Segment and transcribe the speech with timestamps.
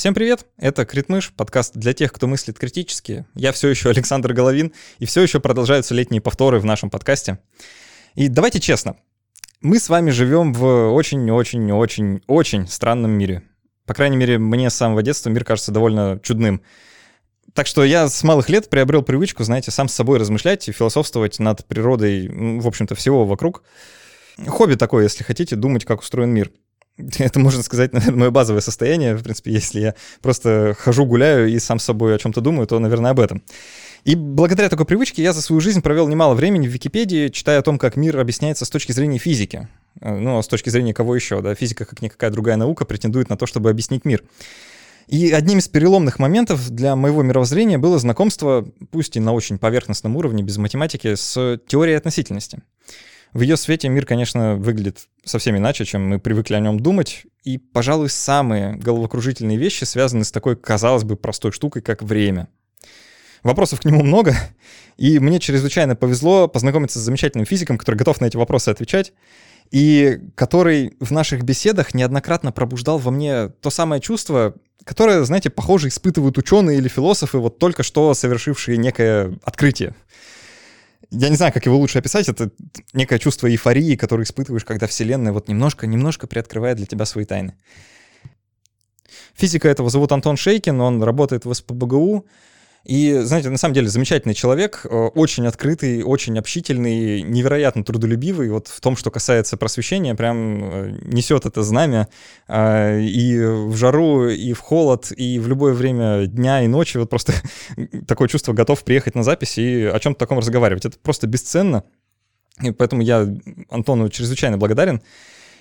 [0.00, 3.26] Всем привет, это Критмыш, подкаст для тех, кто мыслит критически.
[3.34, 7.38] Я все еще Александр Головин, и все еще продолжаются летние повторы в нашем подкасте.
[8.14, 8.96] И давайте честно,
[9.60, 13.42] мы с вами живем в очень-очень-очень-очень странном мире.
[13.84, 16.62] По крайней мере, мне с самого детства мир кажется довольно чудным.
[17.52, 21.38] Так что я с малых лет приобрел привычку, знаете, сам с собой размышлять и философствовать
[21.40, 23.64] над природой, в общем-то, всего вокруг.
[24.46, 26.50] Хобби такое, если хотите, думать, как устроен мир.
[27.18, 29.16] Это, можно сказать, наверное, мое базовое состояние.
[29.16, 32.78] В принципе, если я просто хожу, гуляю и сам с собой о чем-то думаю, то,
[32.78, 33.42] наверное, об этом.
[34.04, 37.62] И благодаря такой привычке я за свою жизнь провел немало времени в Википедии, читая о
[37.62, 39.68] том, как мир объясняется с точки зрения физики.
[40.00, 41.54] Э, ну, а с точки зрения кого еще, да?
[41.54, 44.22] Физика, как никакая другая наука, претендует на то, чтобы объяснить мир.
[45.10, 50.16] И одним из переломных моментов для моего мировоззрения было знакомство, пусть и на очень поверхностном
[50.16, 52.62] уровне, без математики, с теорией относительности.
[53.32, 57.26] В ее свете мир, конечно, выглядит совсем иначе, чем мы привыкли о нем думать.
[57.44, 62.48] И, пожалуй, самые головокружительные вещи связаны с такой, казалось бы, простой штукой, как время.
[63.42, 64.34] Вопросов к нему много,
[64.96, 69.14] и мне чрезвычайно повезло познакомиться с замечательным физиком, который готов на эти вопросы отвечать,
[69.70, 75.88] и который в наших беседах неоднократно пробуждал во мне то самое чувство, которое, знаете, похоже
[75.88, 79.94] испытывают ученые или философы, вот только что совершившие некое открытие
[81.10, 82.50] я не знаю, как его лучше описать, это
[82.92, 87.54] некое чувство эйфории, которое испытываешь, когда Вселенная вот немножко-немножко приоткрывает для тебя свои тайны.
[89.34, 92.26] Физика этого зовут Антон Шейкин, он работает в СПБГУ,
[92.84, 98.48] и, знаете, на самом деле замечательный человек, э, очень открытый, очень общительный, невероятно трудолюбивый.
[98.48, 102.08] Вот в том, что касается просвещения, прям э, несет это знамя
[102.48, 106.96] а, и в жару, и в холод, и в любое время дня и ночи.
[106.96, 107.34] Вот просто
[108.08, 110.86] такое чувство готов приехать на запись и о чем-то таком разговаривать.
[110.86, 111.84] Это просто бесценно.
[112.62, 113.28] И поэтому я
[113.68, 115.02] Антону чрезвычайно благодарен.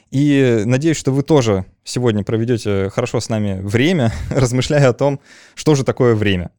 [0.09, 5.19] И надеюсь, что вы тоже сегодня проведете хорошо с нами время, размышляя о том,
[5.55, 6.51] что же такое время.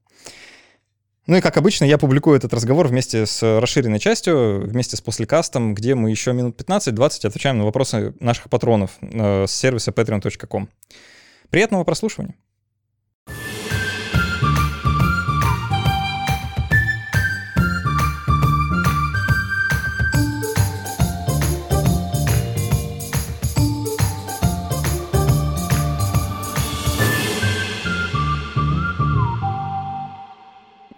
[1.30, 5.74] Ну и как обычно, я публикую этот разговор вместе с расширенной частью, вместе с послекастом,
[5.74, 10.68] где мы еще минут 15-20 отвечаем на вопросы наших патронов э, с сервиса patreon.com.
[11.50, 12.34] Приятного прослушивания!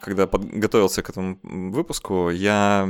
[0.02, 2.88] Когда подготовился к этому выпуску, я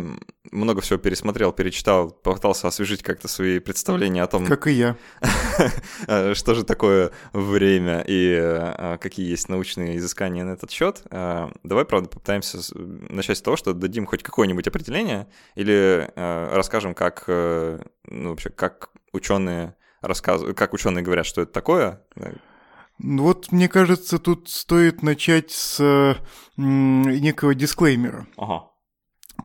[0.51, 4.47] много всего пересмотрел, перечитал, попытался освежить как-то свои представления о том...
[4.47, 4.97] Как и я.
[6.35, 11.03] Что же такое время и а, какие есть научные изыскания на этот счет.
[11.11, 17.25] А, давай, правда, попытаемся начать с того, что дадим хоть какое-нибудь определение или расскажем, как,
[17.27, 22.01] э, ну, вообще, как ученые рассказывают, как ученые говорят, что это такое,
[23.03, 26.17] вот, мне кажется, тут стоит начать с
[26.57, 28.27] некого дисклеймера.
[28.37, 28.71] Ага.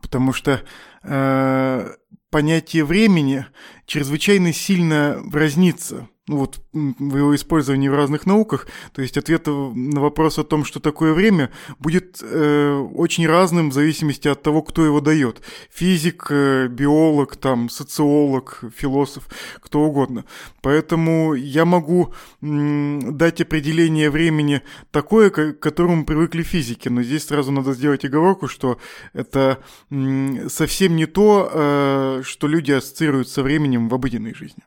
[0.00, 0.62] Потому что
[1.02, 1.90] э,
[2.30, 3.46] понятие времени
[3.86, 10.00] чрезвычайно сильно разнится ну вот в его использовании в разных науках, то есть ответ на
[10.00, 14.84] вопрос о том, что такое время, будет э, очень разным в зависимости от того, кто
[14.84, 15.40] его дает.
[15.70, 19.28] Физик, э, биолог, там, социолог, философ,
[19.60, 20.24] кто угодно.
[20.60, 22.12] Поэтому я могу
[22.42, 24.60] э, дать определение времени
[24.90, 28.78] такое, к которому привыкли физики, но здесь сразу надо сделать оговорку, что
[29.14, 29.58] это
[29.90, 34.62] э, совсем не то, э, что люди ассоциируют со временем в обыденной жизни.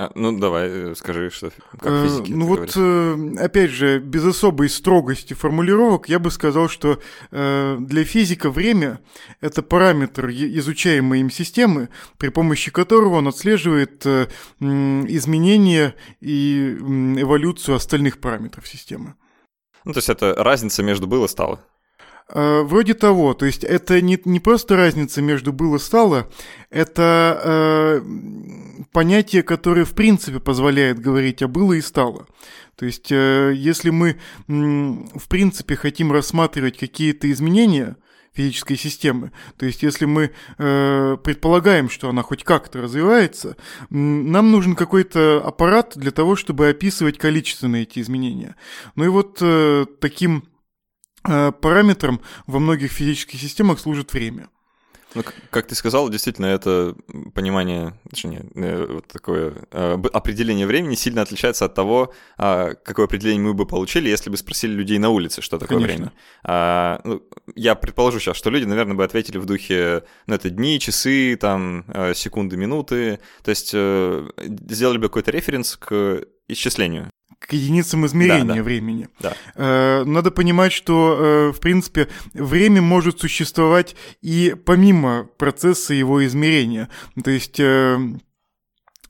[0.00, 4.24] А, ну, давай, э, скажи, что как э, физики Ну вот, э, опять же, без
[4.24, 7.00] особой строгости формулировок, я бы сказал, что
[7.32, 9.00] для физика время—
[9.40, 14.06] это параметр изучаемой им системы, при помощи которого он отслеживает
[14.60, 16.76] изменения и
[17.18, 19.14] эволюцию остальных параметров системы.
[19.84, 21.60] Ну, то есть это разница между было и стало?
[22.30, 26.28] Э, вроде того, то есть это не, не просто разница между было-стало,
[26.68, 28.02] это э,
[28.92, 32.26] понятие, которое в принципе позволяет говорить о было и стало.
[32.76, 34.16] То есть э, если мы э,
[34.46, 37.96] в принципе хотим рассматривать какие-то изменения
[38.34, 43.56] физической системы, то есть если мы э, предполагаем, что она хоть как-то развивается,
[43.88, 48.54] нам нужен какой-то аппарат для того, чтобы описывать количественные эти изменения.
[48.96, 50.44] Ну и вот э, таким
[51.60, 54.48] параметром во многих физических системах служит время.
[55.14, 56.94] Ну, как ты сказал, действительно, это
[57.34, 63.42] понимание, точнее, э, вот такое э, определение времени сильно отличается от того, а, какое определение
[63.42, 65.96] мы бы получили, если бы спросили людей на улице, что такое Конечно.
[65.96, 66.12] время.
[66.44, 67.22] А, ну,
[67.56, 71.86] я предположу сейчас, что люди, наверное, бы ответили в духе, ну, это дни, часы, там,
[72.14, 77.10] секунды, минуты, то есть сделали бы какой-то референс к исчислению.
[77.38, 78.62] К единицам измерения да, да.
[78.62, 79.08] времени.
[79.20, 79.34] Да.
[79.54, 86.88] Э, надо понимать, что, в принципе, время может существовать и помимо процесса его измерения.
[87.22, 87.60] То есть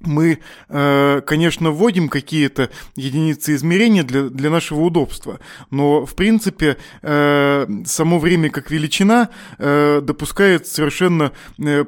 [0.01, 5.41] мы, э, конечно, вводим какие-то единицы измерения для, для нашего удобства,
[5.71, 11.33] но, в принципе, э, само время как величина э, допускает совершенно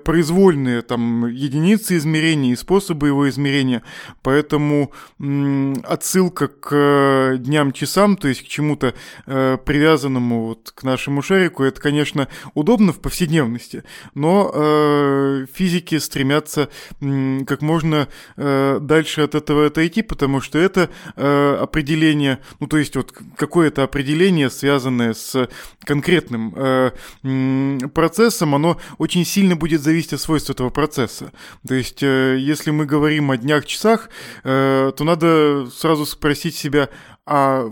[0.05, 3.83] произвольные там, единицы измерения и способы его измерения,
[4.23, 4.93] поэтому
[5.85, 8.95] отсылка к дням-часам, то есть к чему-то
[9.27, 13.85] привязанному вот к нашему шарику, это, конечно, удобно в повседневности,
[14.15, 16.69] но физики стремятся
[17.47, 18.00] как можно
[18.37, 23.83] э, дальше от этого отойти, потому что это э, определение, ну то есть вот какое-то
[23.83, 25.49] определение, связанное с
[25.85, 31.33] конкретным э, процессом, оно очень сильно будет зависеть от свойств этого процесса.
[31.67, 34.11] То есть э, если мы говорим о днях-часах,
[34.45, 36.89] э, то надо сразу спросить себя,
[37.33, 37.71] а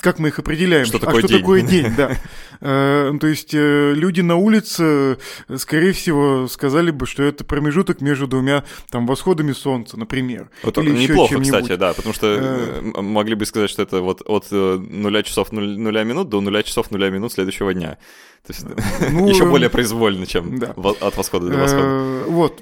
[0.00, 0.86] как мы их определяем?
[0.86, 1.40] Что а такое что день?
[1.40, 2.16] такое день, да.
[2.62, 5.16] Э, то есть э, люди на улице,
[5.56, 10.50] скорее всего, сказали бы, что это промежуток между двумя там восходами солнца, например.
[10.62, 14.50] Вот Или неплохо, кстати, да, потому что э, могли бы сказать, что это вот от
[14.50, 17.96] нуля часов нуля минут до нуля часов нуля минут следующего дня.
[18.46, 18.66] То есть
[19.10, 22.24] ну, еще более произвольно, чем от восхода до восхода.
[22.26, 22.60] Вот.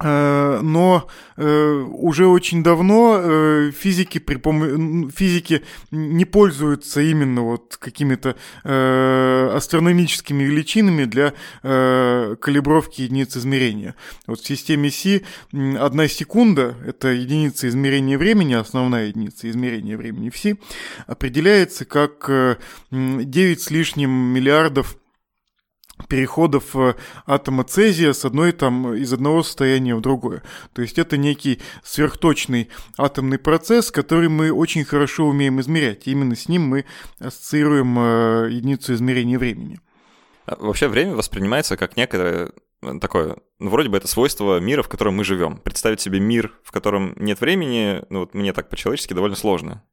[0.00, 5.10] Э, но э, уже очень давно э, физики, при пом...
[5.10, 13.94] физики не пользуются именно вот какими-то астрономическими величинами для калибровки единиц измерения.
[14.26, 20.36] Вот в системе Си одна секунда, это единица измерения времени, основная единица измерения времени в
[20.36, 20.56] Си,
[21.06, 22.30] определяется как
[22.90, 24.96] 9 с лишним миллиардов
[26.08, 26.94] переходов э,
[27.26, 30.42] атома цезия с одной там из одного состояния в другое.
[30.72, 36.06] То есть это некий сверхточный атомный процесс, который мы очень хорошо умеем измерять.
[36.06, 36.84] И именно с ним мы
[37.18, 39.80] ассоциируем э, единицу измерения времени.
[40.46, 42.52] А вообще время воспринимается как некое
[42.82, 45.58] э, такое, ну, вроде бы это свойство мира, в котором мы живем.
[45.58, 49.84] Представить себе мир, в котором нет времени, ну, вот мне так по-человечески довольно сложно.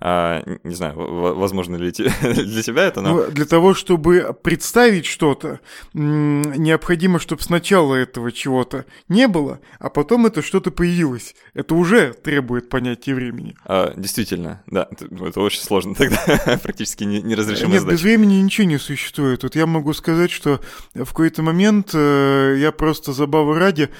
[0.00, 3.14] А, не знаю, возможно ли для тебя это, но...
[3.14, 5.60] Ну, для того, чтобы представить что-то,
[5.92, 11.34] необходимо, чтобы сначала этого чего-то не было, а потом это что-то появилось.
[11.52, 13.56] Это уже требует понятия времени.
[13.64, 16.18] А, действительно, да, это, это очень сложно тогда,
[16.62, 17.96] практически неразрешимая Нет, задача.
[17.96, 19.42] без времени ничего не существует.
[19.42, 20.60] Вот я могу сказать, что
[20.94, 23.90] в какой-то момент э, я просто забавы ради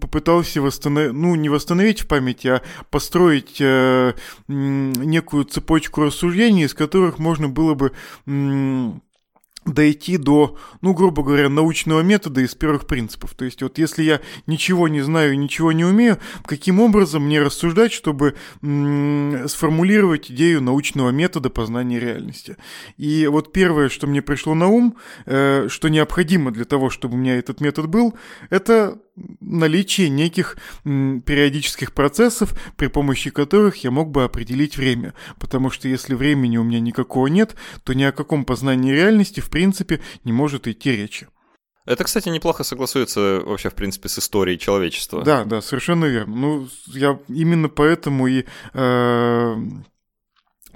[0.00, 4.14] попытался восстановить, ну, не восстановить в памяти, а построить э,
[5.18, 7.92] некую цепочку рассуждений, из которых можно было бы
[9.64, 13.34] дойти до, ну, грубо говоря, научного метода из первых принципов.
[13.34, 17.92] То есть вот если я ничего не знаю ничего не умею, каким образом мне рассуждать,
[17.92, 22.56] чтобы сформулировать идею научного метода познания реальности.
[22.96, 27.18] И вот первое, что мне пришло на ум, э, что необходимо для того, чтобы у
[27.18, 28.14] меня этот метод был,
[28.50, 28.98] это
[29.40, 35.14] наличие неких периодических процессов, при помощи которых я мог бы определить время.
[35.38, 37.54] Потому что если времени у меня никакого нет,
[37.84, 41.28] то ни о каком познании реальности в принципе не может идти речи.
[41.88, 45.22] Это, кстати, неплохо согласуется вообще, в принципе, с историей человечества.
[45.24, 46.36] Да, да, совершенно верно.
[46.36, 48.44] Ну, я именно поэтому и
[48.74, 49.56] э,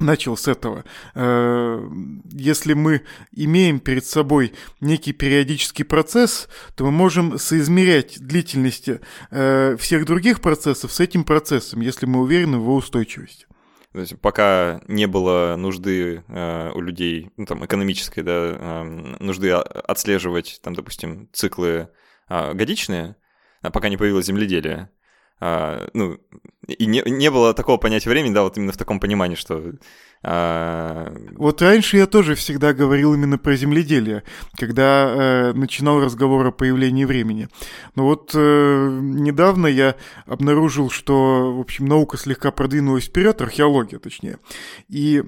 [0.03, 0.85] начал с этого.
[1.15, 1.89] Э,
[2.33, 10.05] если мы имеем перед собой некий периодический процесс, то мы можем соизмерять длительности э, всех
[10.05, 13.47] других процессов с этим процессом, если мы уверены в его устойчивости.
[13.93, 18.83] То есть пока не было нужды э, у людей, ну, там, экономической, да, э,
[19.21, 21.91] нужды отслеживать, там, допустим, циклы
[22.31, 23.17] э, годичные,
[23.61, 24.89] а пока не появилось земледелие,
[25.45, 26.21] а, ну,
[26.69, 29.73] и не, не было такого понятия времени, да, вот именно в таком понимании, что...
[30.23, 31.13] А...
[31.33, 34.23] Вот раньше я тоже всегда говорил именно про земледелие,
[34.57, 37.49] когда э, начинал разговор о появлении времени.
[37.97, 39.97] Но вот э, недавно я
[40.27, 44.39] обнаружил, что, в общем, наука слегка продвинулась вперед, археология точнее,
[44.89, 45.25] и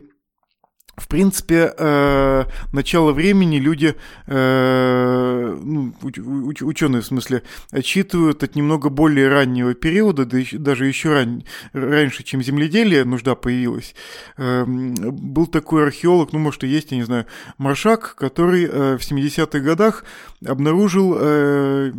[0.96, 3.96] в принципе, э, начало времени люди,
[4.26, 10.86] э, ну, уч, ученые в смысле, отчитывают от немного более раннего периода, да еще, даже
[10.86, 13.94] еще ран, раньше, чем земледелие, нужда появилась.
[14.36, 17.26] Э, был такой археолог, ну, может, и есть, я не знаю,
[17.58, 20.04] Маршак, который э, в 70-х годах
[20.44, 21.92] обнаружил э,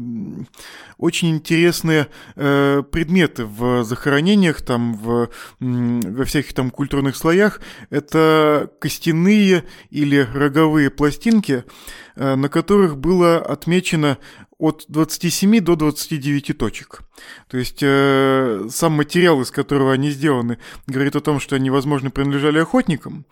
[0.98, 7.60] очень интересные э, предметы в захоронениях, там, в, во всяких там культурных слоях.
[7.90, 11.64] Это костяные или роговые пластинки,
[12.16, 14.20] э, на которых было отмечено
[14.60, 17.02] от 27 до 29 точек.
[17.50, 20.58] То есть э, сам материал, из которого они сделаны,
[20.88, 23.26] говорит о том, что они, возможно, принадлежали охотникам.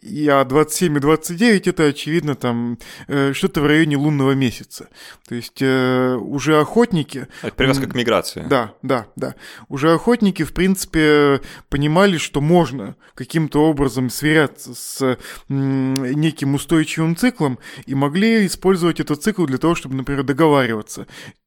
[0.00, 2.78] И, а 27 и 29 это, очевидно, там
[3.08, 4.88] э, что-то в районе лунного месяца.
[5.28, 7.28] То есть э, уже охотники...
[7.42, 8.44] Это привязка к миграции.
[8.48, 9.34] Да, да, да.
[9.68, 17.94] Уже охотники, в принципе, понимали, что можно каким-то образом сверяться с неким устойчивым циклом и
[17.94, 21.06] могли использовать этот цикл для того, чтобы, например, договариваться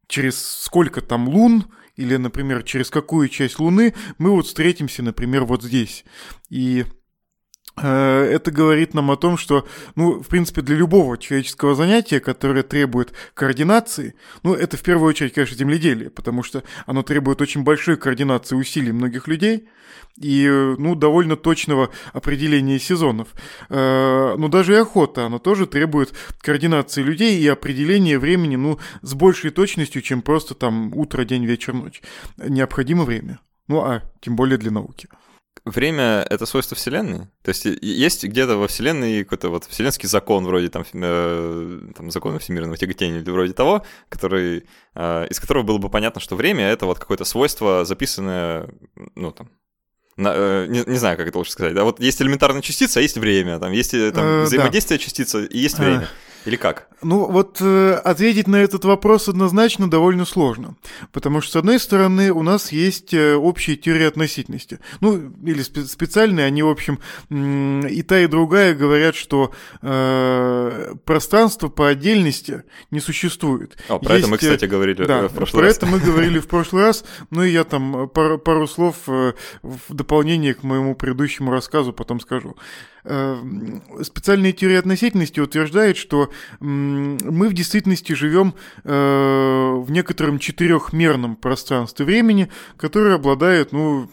[0.10, 5.64] через сколько там лун, или, например, через какую часть Луны мы вот встретимся, например, вот
[5.64, 6.06] здесь.
[6.50, 6.86] И
[7.82, 13.14] это говорит нам о том, что, ну, в принципе, для любого человеческого занятия, которое требует
[13.34, 18.56] координации, ну, это в первую очередь, конечно, земледелие, потому что оно требует очень большой координации
[18.56, 19.68] усилий многих людей,
[20.18, 23.30] и, ну, довольно точного определения сезонов.
[23.70, 29.14] Э, но даже и охота, она тоже требует координации людей и определения времени, ну, с
[29.14, 32.02] большей точностью, чем просто там утро, день, вечер, ночь.
[32.38, 33.40] Необходимо время.
[33.68, 35.08] Ну, а тем более для науки.
[35.70, 37.28] Время— это свойство Вселенной?
[37.44, 42.40] То есть есть где-то во Вселенной какой-то вот вселенский закон вроде там, э, там закона
[42.40, 46.86] всемирного тяготения или вроде того, который, э, из которого было бы понятно, что время— это
[46.86, 48.70] вот какое-то свойство, записанное,
[49.16, 49.50] ну, там,
[50.20, 51.74] на, э, не, не знаю, как это лучше сказать.
[51.74, 53.58] Да, вот есть элементарная частица, а есть время.
[53.60, 55.04] Там есть э, там, э, взаимодействие да.
[55.04, 56.10] частицы и есть время.
[56.46, 56.88] Или как?
[57.02, 60.76] Ну, вот э, ответить на этот вопрос однозначно довольно сложно.
[61.12, 64.80] Потому что, с одной стороны, у нас есть э, общие теории относительности.
[65.00, 70.94] Ну, или спе- специальные, они, в общем, э, и та, и другая говорят, что э,
[71.06, 73.78] пространство по отдельности не существует.
[73.88, 75.78] О, про есть, это мы, кстати, говорили да, в прошлый про раз.
[75.78, 77.06] это мы говорили в прошлый раз.
[77.32, 79.32] Ну, и я там пару, пару слов в
[79.90, 82.58] дополнение к моему предыдущему рассказу потом скажу.
[84.04, 92.50] Специальные теории относительности утверждают, что мы в действительности живем э, в некотором четырехмерном пространстве времени,
[92.78, 94.10] которое обладает, ну,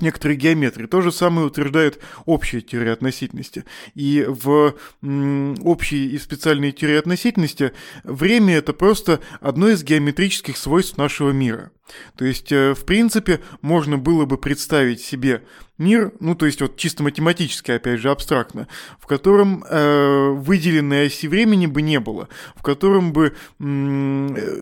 [0.00, 0.86] некоторой геометрии.
[0.86, 3.64] То же самое утверждает общая теория относительности.
[3.94, 7.72] И в общей и специальной теории относительности
[8.04, 11.70] время— это просто одно из геометрических свойств нашего мира.
[12.16, 15.42] То есть, э, в принципе, можно было бы представить себе
[15.78, 18.68] мир, ну то есть вот чисто математически, опять же, абстрактно,
[18.98, 24.58] в котором э, выделенной оси времени бы не было, в котором бы э,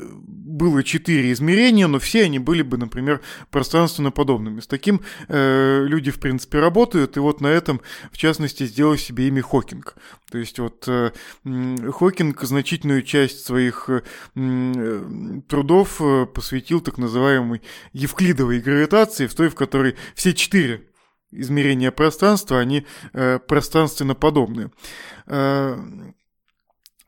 [0.56, 4.60] было четыре измерения, но все они были бы, например, пространственно подобными.
[4.60, 7.80] С таким э, люди, в принципе, работают, и вот на этом,
[8.12, 9.96] в частности, сделал себе имя Хокинг.
[10.30, 11.12] То есть вот э,
[11.44, 19.54] Хокинг значительную часть своих э, трудов э, посвятил так называемой евклидовой гравитации, в той, в
[19.54, 20.88] которой все четыре
[21.30, 24.70] измерения пространства, они пространственно подобны.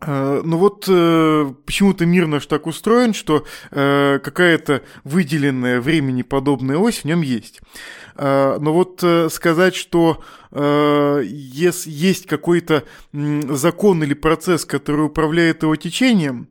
[0.00, 6.78] Э, ну вот э, почему-то мир наш так устроен, что э, какая-то выделенная времени подобная
[6.78, 7.60] ось в нем есть.
[8.20, 16.48] Но вот сказать, что есть какой-то закон или процесс, который управляет его течением,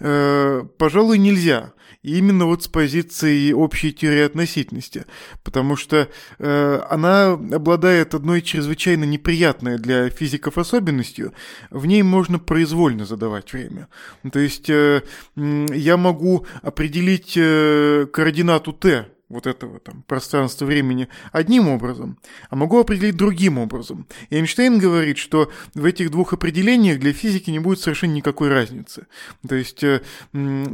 [0.00, 1.73] пожалуй, нельзя.
[2.04, 5.06] Именно вот с позиции общей теории относительности,
[5.42, 11.32] потому что э, она обладает одной чрезвычайно неприятной для физиков особенностью.
[11.70, 13.88] В ней можно произвольно задавать время.
[14.30, 15.00] То есть э,
[15.34, 22.78] я могу определить э, координату t вот этого там пространства времени одним образом, а могу
[22.78, 24.06] определить другим образом.
[24.30, 29.06] И Эйнштейн говорит, что в этих двух определениях для физики не будет совершенно никакой разницы.
[29.46, 30.02] То есть э,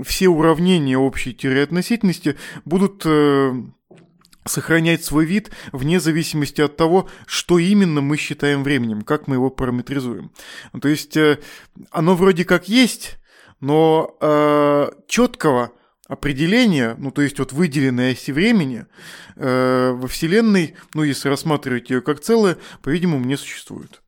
[0.04, 3.52] все уравнения общей теории относительности будут э,
[4.44, 9.50] сохранять свой вид вне зависимости от того, что именно мы считаем временем, как мы его
[9.50, 10.30] параметризуем.
[10.80, 11.38] То есть э,
[11.90, 13.18] оно вроде как есть,
[13.60, 15.72] но э, четкого
[16.10, 18.86] определение, ну то есть вот выделенной оси времени
[19.36, 24.02] э, во Вселенной, ну если рассматривать ее как целое, по-видимому, не существует.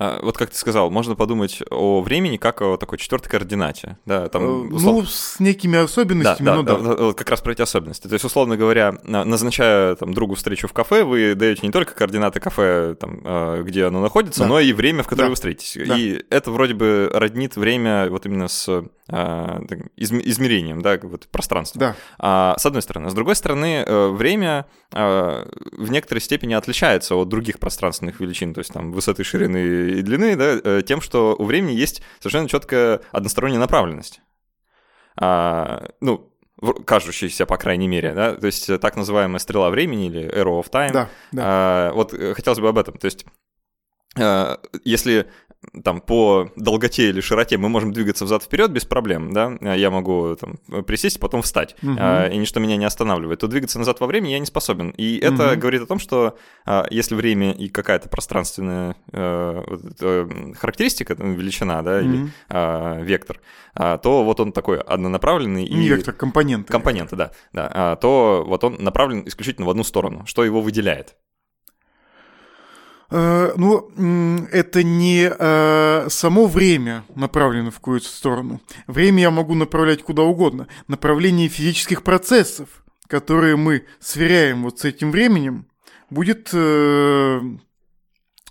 [0.00, 3.98] А, вот как ты сказал, можно подумать о времени как о такой четвертой координате.
[4.06, 4.94] Да, там, э, услов...
[4.94, 6.94] Ну, с некими особенностями, да, ну да, да.
[6.94, 8.06] Вот как раз про эти особенности.
[8.06, 12.38] То есть, условно говоря, назначая там, другу встречу в кафе, вы даете не только координаты
[12.38, 14.46] кафе, там, а, где оно находится, да.
[14.46, 15.30] но и время, в которое да.
[15.30, 15.88] вы встретитесь.
[15.88, 15.98] Да.
[15.98, 21.78] И это вроде бы роднит время вот именно с измерением, да, вот пространства.
[21.78, 21.96] Да.
[22.18, 23.10] А, с одной стороны.
[23.10, 28.72] С другой стороны, э, время в некоторой степени отличается от других пространственных величин, то есть
[28.72, 33.60] там высоты, ширины и длины, да, э, тем, что у времени есть совершенно четкая односторонняя
[33.60, 34.20] направленность.
[35.16, 36.32] А, ну,
[36.84, 40.92] кажущаяся, по крайней мере, да, то есть так называемая стрела времени или arrow of time.
[40.92, 41.42] Да, да.
[41.44, 43.26] А, вот э, хотелось бы об этом, то есть
[44.84, 45.30] если
[45.82, 50.36] там по долготе или широте мы можем двигаться взад вперед без проблем, да, я могу
[50.36, 51.92] там присесть, потом встать, угу.
[51.92, 54.90] и ничто меня не останавливает, то двигаться назад во времени я не способен.
[54.90, 55.60] И это угу.
[55.60, 59.62] говорит о том, что а, если время и какая-то пространственная э,
[60.00, 62.04] э, характеристика, величина, да, угу.
[62.04, 63.40] или э, вектор,
[63.74, 65.64] э, то вот он такой однонаправленный.
[65.64, 65.88] И...
[65.88, 66.72] Вектор, компоненты.
[66.72, 67.96] Компоненты, да, да.
[67.96, 71.16] То вот он направлен исключительно в одну сторону, что его выделяет.
[73.10, 73.90] Э, ну,
[74.52, 78.60] это не э, само время направлено в какую-то сторону.
[78.86, 80.68] Время я могу направлять куда угодно.
[80.88, 82.68] Направление физических процессов,
[83.06, 85.66] которые мы сверяем вот с этим временем,
[86.10, 87.40] будет э,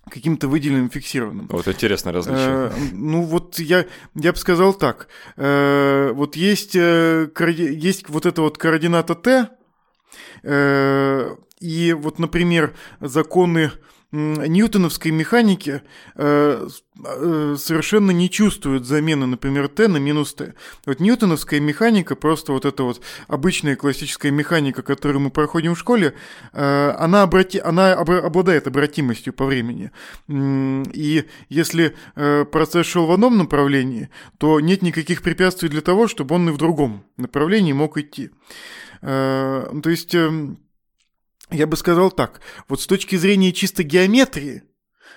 [0.10, 1.48] каким-то выделенным, фиксированным.
[1.52, 2.48] Вот интересное различие.
[2.48, 3.86] Э, ну вот я,
[4.16, 5.08] я бы сказал так.
[5.36, 9.50] Э, вот есть, э, есть вот эта вот координата t,
[10.44, 13.72] э, и вот, например, законы
[14.12, 15.82] ньютоновской механики
[16.16, 16.68] э,
[17.06, 20.54] э, совершенно не чувствуют замены, например, t на минус t.
[20.86, 26.14] Вот ньютоновская механика, просто вот эта вот обычная классическая механика, которую мы проходим в школе,
[26.54, 27.60] э, она, обрати...
[27.60, 29.92] она обладает обратимостью по времени.
[30.28, 36.50] И если процесс шел в одном направлении, то нет никаких препятствий для того, чтобы он
[36.50, 38.32] и в другом направлении мог идти.
[39.02, 40.60] То есть эм,
[41.52, 44.64] я бы сказал так, вот с точки зрения чисто геометрии,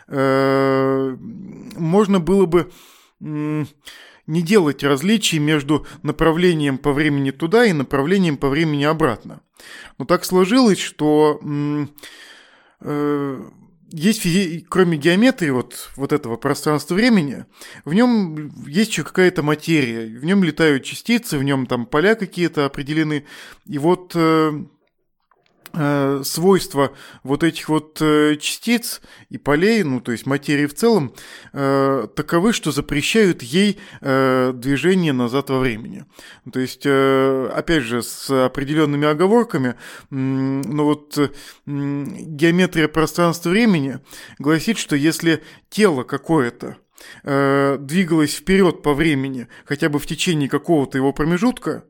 [0.08, 1.16] э,
[1.76, 2.70] можно было бы
[3.18, 9.42] не делать различий между направлением по времени туда и направлением по времени обратно.
[9.99, 11.40] Но так сложилось, что
[12.80, 13.42] э,
[13.90, 17.44] есть кроме геометрии вот, вот этого пространства времени,
[17.84, 22.64] в нем есть еще какая-то материя, в нем летают частицы, в нем там поля какие-то
[22.66, 23.26] определены.
[23.66, 24.52] И вот Э,
[26.24, 31.14] свойства вот этих вот э, частиц и полей, ну то есть материи в целом,
[31.52, 36.04] э, таковы, что запрещают ей движение назад во времени.
[36.52, 39.74] То есть, опять же, с определенными оговорками,
[40.10, 41.18] но вот
[41.66, 43.98] геометрия пространства-времени
[44.38, 46.76] гласит, что если тело какое-то
[47.22, 51.84] двигалось вперед по времени хотя бы в течение какого-то его промежутка,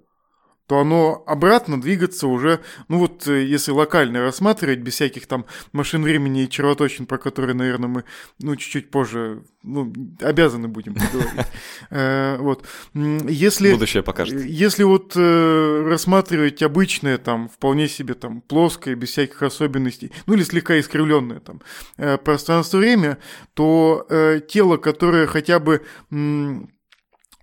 [0.70, 6.04] то оно обратно двигаться уже, ну вот э, если локально рассматривать, без всяких там машин
[6.04, 8.04] времени и червоточин, про которые, наверное, мы,
[8.38, 11.32] ну, чуть-чуть позже, ну, обязаны будем поговорить.
[11.90, 12.64] Э, вот.
[12.94, 13.72] Если...
[13.72, 14.44] Будущее покажет.
[14.44, 20.44] Если вот э, рассматривать обычное, там, вполне себе там плоское, без всяких особенностей, ну или
[20.44, 21.62] слегка искривленное там
[21.96, 23.18] пространство-время,
[23.54, 24.06] то
[24.48, 25.82] тело, которое хотя бы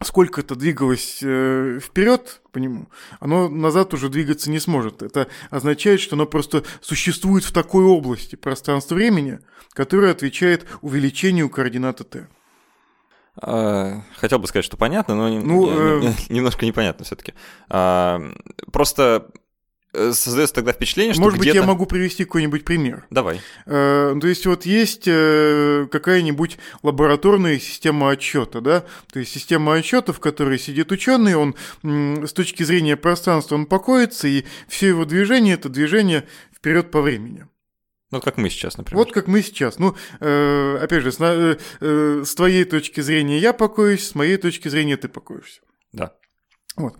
[0.01, 2.87] сколько-то двигалось э, вперед по нему,
[3.19, 5.01] оно назад уже двигаться не сможет.
[5.01, 9.39] Это означает, что оно просто существует в такой области пространства-времени,
[9.71, 12.27] которая отвечает увеличению координаты t.
[13.39, 16.13] А, хотел бы сказать, что понятно, но ну, э...
[16.29, 17.33] немножко непонятно все-таки.
[17.69, 18.21] А,
[18.71, 19.29] просто
[20.13, 23.05] создается тогда впечатление, что Может быть, я могу привести какой-нибудь пример.
[23.09, 23.41] Давай.
[23.65, 30.13] Э, то есть вот есть э, какая-нибудь лабораторная система отчета, да, то есть система отчета,
[30.13, 35.55] в которой сидит ученый, он с точки зрения пространства он покоится, и все его движение
[35.55, 37.47] это движение вперед по времени.
[38.09, 38.97] Ну, как мы сейчас, например.
[39.03, 39.79] Вот как мы сейчас.
[39.79, 44.37] Ну, э, опять же, с, э, э, с твоей точки зрения я покоюсь, с моей
[44.37, 45.61] точки зрения ты покоишься.
[45.91, 46.13] Да.
[46.77, 46.95] Вот.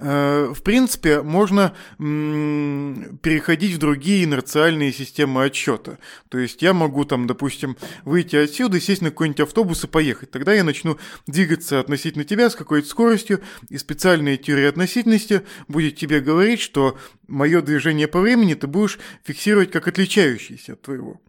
[0.00, 5.98] Э, в принципе, можно переходить в другие инерциальные системы отсчета.
[6.28, 10.32] То есть я могу там, допустим, выйти отсюда, сесть на какой-нибудь автобус и поехать.
[10.32, 16.20] Тогда я начну двигаться относительно тебя с какой-то скоростью, и специальная теория относительности будет тебе
[16.20, 21.20] говорить, что мое движение по времени ты будешь фиксировать как отличающееся от твоего.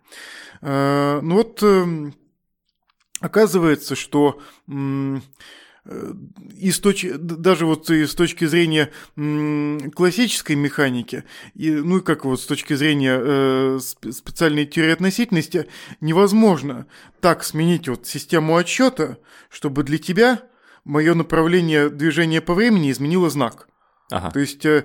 [0.61, 2.15] Э, ну вот эм,
[3.19, 4.41] оказывается, что
[5.85, 6.79] и с
[7.17, 8.91] даже вот и с точки зрения
[9.95, 11.23] классической механики,
[11.55, 15.67] и, ну и как вот с точки зрения э, специальной теории относительности,
[15.99, 16.85] невозможно
[17.19, 19.17] так сменить вот систему отсчета,
[19.49, 20.43] чтобы для тебя
[20.83, 23.67] мое направление движения по времени изменило знак.
[24.11, 24.29] Ага.
[24.31, 24.83] То есть э,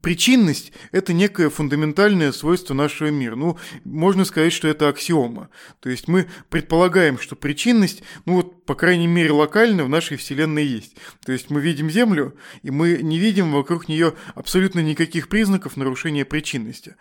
[0.00, 3.36] причинность– это некое фундаментальное свойство нашего мира.
[3.36, 5.48] Ну, можно сказать, что это аксиома.
[5.78, 10.66] То есть мы предполагаем, что причинность, ну вот, по крайней мере, локально в нашей Вселенной
[10.66, 10.96] есть.
[11.24, 16.24] То есть мы видим Землю, и мы не видим вокруг нее абсолютно никаких признаков нарушения
[16.24, 16.96] причинности.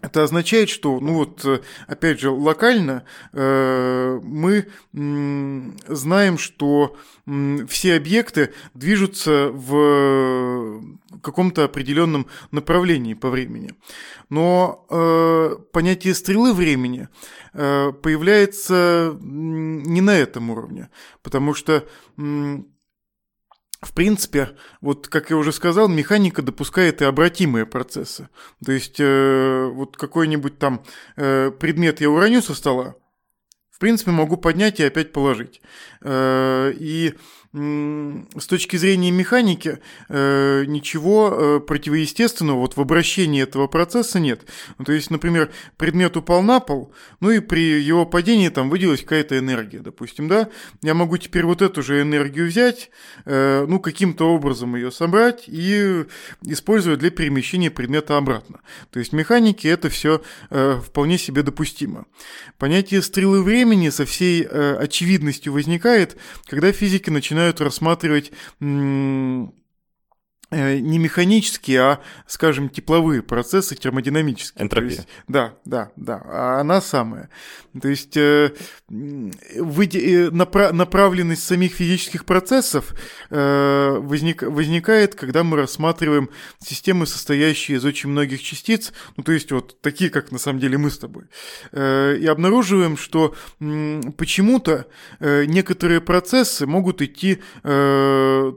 [0.00, 7.66] Это означает, что, ну вот, э, опять же, локально э, мы м, знаем, что м,
[7.66, 10.82] все объекты движутся в
[11.20, 13.74] каком-то определенном направлении по времени.
[14.28, 17.08] Но э, понятие стрелы времени
[17.54, 20.90] э, появляется не на этом уровне,
[21.22, 21.84] потому что
[22.16, 22.68] м,
[23.80, 28.28] в принципе, вот как я уже сказал, механика допускает и обратимые процессы.
[28.64, 30.82] То есть э, вот какой-нибудь там
[31.16, 32.96] э, предмет я уроню со стола,
[33.70, 35.62] в принципе, могу поднять и опять положить.
[36.00, 37.14] Э, и
[37.58, 44.42] с точки зрения механики э, ничего э, противоестественного вот в обращении этого процесса нет.
[44.78, 49.02] Ну, то есть, например, предмет упал на пол, ну и при его падении там выделилась
[49.02, 50.48] какая-то энергия, допустим, да,
[50.82, 52.90] я могу теперь вот эту же энергию взять,
[53.24, 56.04] э, ну, каким-то образом ее собрать и
[56.42, 58.60] использовать для перемещения предмета обратно.
[58.90, 62.06] То есть, в механике это все вполне себе допустимо.
[62.58, 66.16] Понятие стрелы времени со всей очевидностью возникает,
[66.46, 68.32] когда физики начинают начинают рассматривать
[70.50, 74.64] не механические, а, скажем, тепловые процессы термодинамические.
[74.64, 74.90] Энтропия.
[74.90, 77.28] есть, да, да, да, а она самая.
[77.78, 78.54] То есть э,
[78.88, 82.94] э, направленность самих физических процессов
[83.28, 86.30] э, возник, возникает, когда мы рассматриваем
[86.60, 90.78] системы, состоящие из очень многих частиц, ну то есть вот такие, как на самом деле
[90.78, 91.24] мы с тобой,
[91.72, 94.86] э, и обнаруживаем, что э, почему-то
[95.20, 98.52] э, некоторые процессы могут идти э,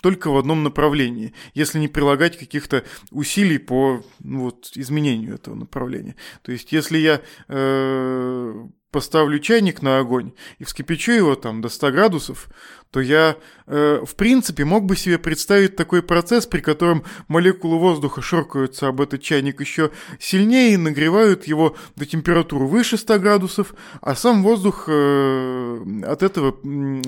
[0.00, 5.54] только в одном направлении направлении, если не прилагать каких-то усилий по ну, вот, изменению этого
[5.54, 6.16] направления.
[6.42, 11.92] То есть, если я э, поставлю чайник на огонь и вскипячу его там до 100
[11.92, 12.48] градусов,
[12.92, 18.20] то я, э, в принципе, мог бы себе представить такой процесс, при котором молекулы воздуха
[18.20, 24.14] шоркаются об этот чайник еще сильнее и нагревают его до температуры выше 100 градусов, а
[24.14, 26.54] сам воздух э, от этого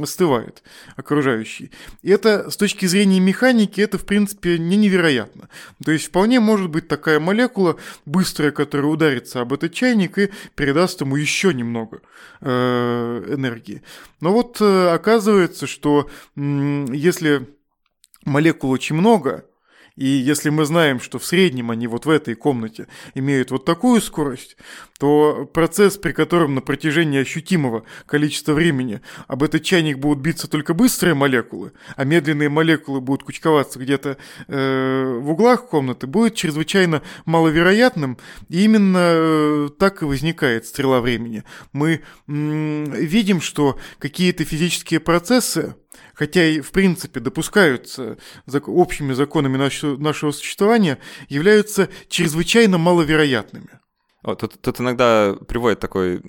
[0.00, 0.62] остывает,
[0.96, 1.70] окружающий.
[2.02, 5.50] И это, с точки зрения механики, это, в принципе, не невероятно.
[5.84, 11.02] То есть, вполне может быть такая молекула, быстрая, которая ударится об этот чайник и передаст
[11.02, 12.00] ему еще немного
[12.40, 13.82] э, энергии.
[14.24, 17.48] Но вот э, оказывается, что если
[18.24, 19.46] молекул очень много,
[19.96, 24.00] и если мы знаем, что в среднем они вот в этой комнате имеют вот такую
[24.00, 24.56] скорость,
[24.98, 30.74] то процесс, при котором на протяжении ощутимого количества времени об этот чайник будут биться только
[30.74, 34.16] быстрые молекулы, а медленные молекулы будут кучковаться где-то
[34.48, 38.18] э, в углах комнаты, будет чрезвычайно маловероятным.
[38.48, 41.44] И именно э, так и возникает стрела времени.
[41.72, 45.76] Мы м- видим, что какие-то физические процессы,
[46.14, 48.18] хотя и в принципе допускаются
[48.66, 53.80] общими законами нашего, существования, являются чрезвычайно маловероятными.
[54.38, 56.20] Тут, тут иногда приводят такой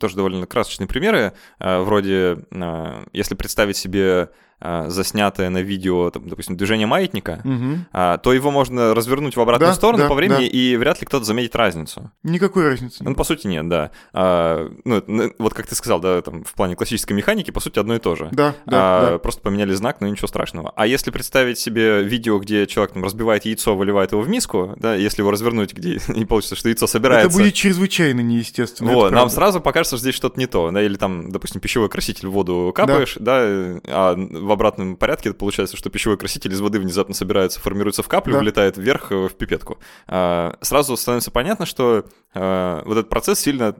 [0.00, 6.56] тоже довольно красочные примеры, э, вроде э, если представить себе заснятое на видео, там, допустим,
[6.56, 8.18] движение маятника, угу.
[8.22, 10.44] то его можно развернуть в обратную да, сторону да, по времени, да.
[10.44, 12.10] и вряд ли кто-то заметит разницу.
[12.22, 13.04] Никакой разницы.
[13.04, 13.90] Ну, по сути, нет, да.
[14.12, 17.96] А, ну, вот как ты сказал, да, там, в плане классической механики, по сути, одно
[17.96, 18.28] и то же.
[18.32, 19.18] Да, да, а, да.
[19.18, 20.72] Просто поменяли знак, но ничего страшного.
[20.76, 24.94] А если представить себе видео, где человек там разбивает яйцо, выливает его в миску, да,
[24.94, 27.28] если его развернуть, где не получится, что яйцо собирается...
[27.28, 28.92] Это будет чрезвычайно неестественно.
[28.92, 32.28] Вот, нам сразу покажется, что здесь что-то не то, да, или там, допустим, пищевой краситель
[32.28, 36.60] в воду капаешь, да, да а в обратном порядке порядке получается, что пищевой краситель из
[36.60, 38.40] воды внезапно собирается, формируется в каплю, да.
[38.40, 39.78] влетает вверх э, в пипетку.
[40.06, 42.04] А, сразу становится понятно, что
[42.34, 43.76] а, вот этот процесс сильно,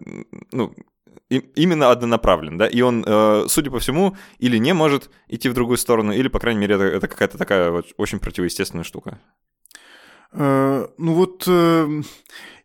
[0.52, 0.74] ну,
[1.28, 5.76] именно однонаправлен, да, и он, э, судя по всему, или не может идти в другую
[5.76, 9.18] сторону, или, по крайней мере, это, это какая-то такая вот очень противоестественная штука.
[10.32, 11.48] Э, ну вот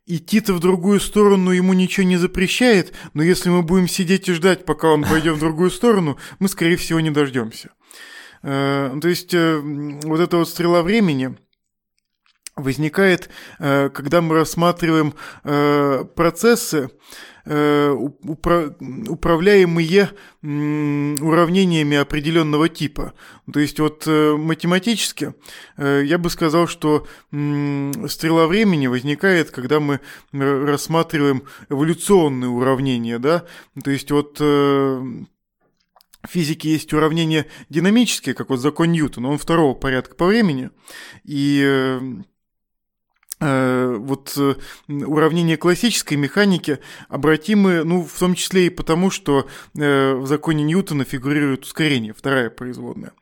[0.08, 4.66] идти-то в другую сторону ему ничего не запрещает, но если мы будем сидеть и ждать,
[4.66, 7.72] пока он пойдет в другую сторону, мы, скорее всего, не дождемся.
[8.44, 11.36] Э, то есть э, вот эта вот стрела времени
[12.56, 15.16] возникает, э, когда мы рассматриваем
[16.16, 16.92] процессы,
[17.44, 20.12] управляемые
[20.44, 23.16] уравнениями определенного типа.
[23.52, 25.34] То есть вот математически
[25.76, 30.02] я бы сказал, что стрела времени возникает, когда мы
[30.32, 33.46] рассматриваем эволюционные уравнения, да,
[33.84, 34.40] то есть вот
[36.24, 40.70] в физике есть уравнение динамические, как вот закон Ньютона, он второго порядка по времени,
[41.24, 42.00] и э,
[43.40, 44.56] э вот э,
[44.88, 46.80] уравнения классической механики
[47.10, 53.14] обратимы, ну, в том числе и потому, что в законе Ньютона фигурирует ускорение, вторая производная.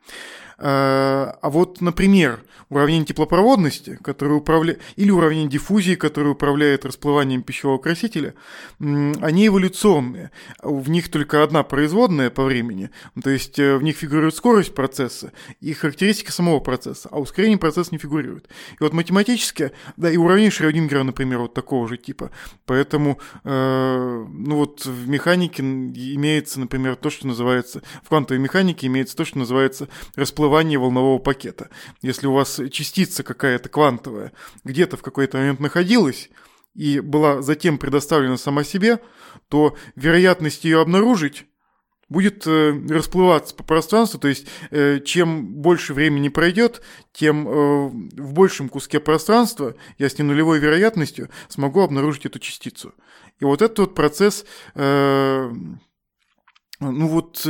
[0.62, 8.34] А, вот, например, уравнение теплопроводности, которое управляет, или уравнение диффузии, которое управляет расплыванием пищевого красителя,
[8.78, 10.30] они эволюционные.
[10.62, 12.90] В них только одна производная по времени,
[13.22, 17.90] то есть э, в них фигурирует скорость процесса и характеристика самого процесса, а ускорение процесса
[17.92, 18.48] не фигурирует.
[18.78, 22.30] И вот математически, да, и уравнение Шрёдингера, например, вот такого же типа.
[22.66, 29.16] Поэтому, э, ну вот в механике имеется, например, то, что называется, в квантовой механике имеется
[29.16, 31.70] то, что называется расплывание волнового пакета.
[32.02, 34.32] Если у вас частица какая-то квантовая
[34.64, 36.30] где-то в какой-то момент находилась,
[36.74, 39.00] и была затем предоставлена сама себе,
[39.48, 41.46] то вероятность ее обнаружить
[42.08, 46.82] будет э, расплываться по пространству, то есть э, чем больше времени пройдет,
[47.12, 52.94] тем э, в большем куске пространства я с ненулевой вероятностью смогу обнаружить эту частицу.
[53.38, 54.44] И вот этот вот процесс
[56.80, 57.46] ну вот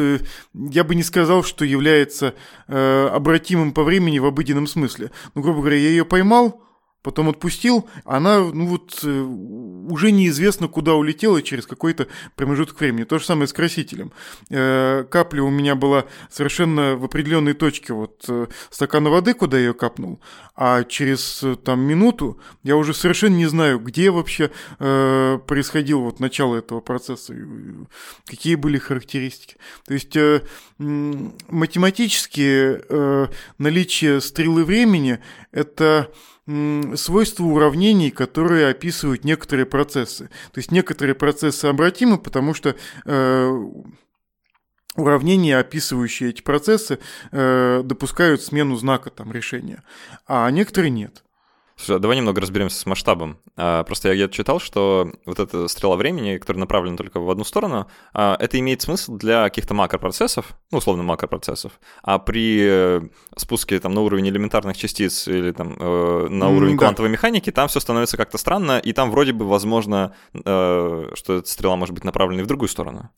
[0.54, 2.34] я бы не сказал, что является
[2.66, 5.10] обратимым по времени в обыденном смысле.
[5.34, 6.62] Ну, грубо говоря, я ее поймал,
[7.02, 13.04] потом отпустил, она, ну вот, э, уже неизвестно, куда улетела через какой-то промежуток времени.
[13.04, 14.12] То же самое с красителем.
[14.50, 19.68] Э, капля у меня была совершенно в определенной точке, вот э, стакана воды, куда я
[19.68, 20.20] ее капнул,
[20.54, 26.80] а через там минуту я уже совершенно не знаю, где вообще происходило вот начало этого
[26.80, 27.34] процесса,
[28.26, 29.56] какие были характеристики.
[29.86, 30.14] То есть
[30.78, 32.80] математически
[33.58, 35.20] наличие стрелы времени–
[35.52, 36.10] это
[36.96, 40.30] свойства уравнений, которые описывают некоторые процессы.
[40.52, 43.64] То есть некоторые процессы обратимы, потому что э,
[44.96, 46.98] уравнения, описывающие эти процессы,
[47.30, 49.82] э, допускают смену знака там, решения,
[50.26, 51.24] а некоторые нет.
[51.80, 53.38] Слушай, а давай немного разберемся с масштабом.
[53.56, 57.42] А, просто я где-то читал, что вот эта стрела времени, которая направлена только в одну
[57.42, 63.00] сторону, а, это имеет смысл для каких-то макропроцессов, ну, условно, макропроцессов, а при э,
[63.34, 66.84] спуске там на уровень элементарных частиц или там э, на уровень да.
[66.84, 71.48] квантовой механики, там все становится как-то странно, и там вроде бы возможно, э, что эта
[71.48, 73.08] стрела может быть направлена и в другую сторону.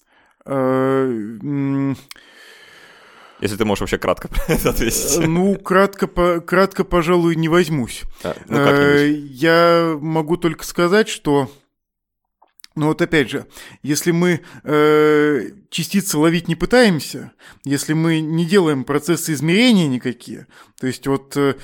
[3.43, 5.17] Если ты можешь вообще кратко ответить.
[5.19, 6.07] Э, ну, кратко,
[6.41, 8.03] кратко, пожалуй, не возьмусь.
[8.23, 11.51] А, ну, э, Я могу только сказать, что
[12.75, 13.47] ну вот опять же,
[13.83, 17.33] если мы э, частицы ловить не пытаемся,
[17.65, 20.47] если мы не делаем процессы измерения никакие,
[20.81, 21.55] то есть вот э,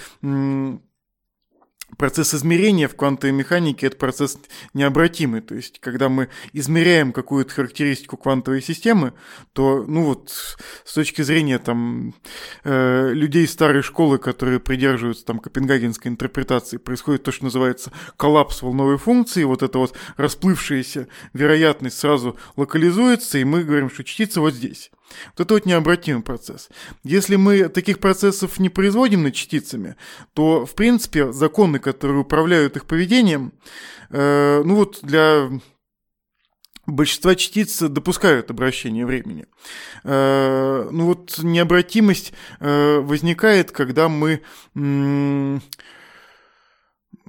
[1.98, 4.38] Процесс измерения в квантовой механике– это процесс
[4.72, 5.40] необратимый.
[5.40, 9.14] То есть, когда мы измеряем какую-то характеристику квантовой системы,
[9.52, 10.30] то, ну вот,
[10.84, 12.14] с точки зрения там,
[12.62, 18.96] э, людей старой школы, которые придерживаются там копенгагенской интерпретации, происходит то, что называется коллапс волновой
[18.96, 19.42] функции.
[19.42, 24.92] Вот эта вот расплывшаяся вероятность сразу локализуется, и мы говорим, что частица вот здесь.
[25.36, 26.68] Вот это вот необратимый процесс.
[27.04, 29.96] Если мы таких процессов не производим над частицами,
[30.34, 33.52] то, в принципе, законы, которые управляют их поведением,
[34.10, 35.48] э, ну вот для
[36.86, 39.46] большинства частиц допускают обращение времени.
[40.04, 44.42] Э, ну вот необратимость э, возникает, когда мы...
[44.74, 45.62] М-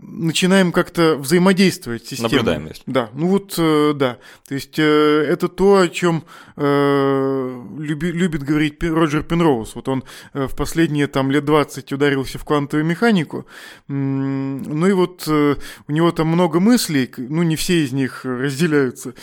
[0.02, 2.32] начинаем как-то взаимодействовать с системой.
[2.32, 2.84] Наблюдаем, если.
[2.86, 4.18] Да, ну вот, э, да.
[4.48, 6.24] То есть э, это то, о чем
[6.56, 9.76] э, люби, любит говорить Роджер Пенроуз.
[9.76, 13.46] Вот он в последние там лет 20 ударился в квантовую механику.
[13.88, 19.14] Ну и вот у него там много мыслей, ну не все из них разделяются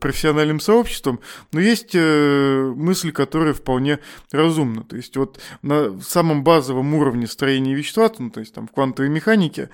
[0.00, 1.20] профессиональным сообществом,
[1.52, 3.98] но есть э, мысли, которые вполне
[4.30, 4.84] разумны.
[4.84, 9.10] То есть вот на самом базовом уровне строения вещества, ну, то есть там в квантовой
[9.10, 9.70] механике, механике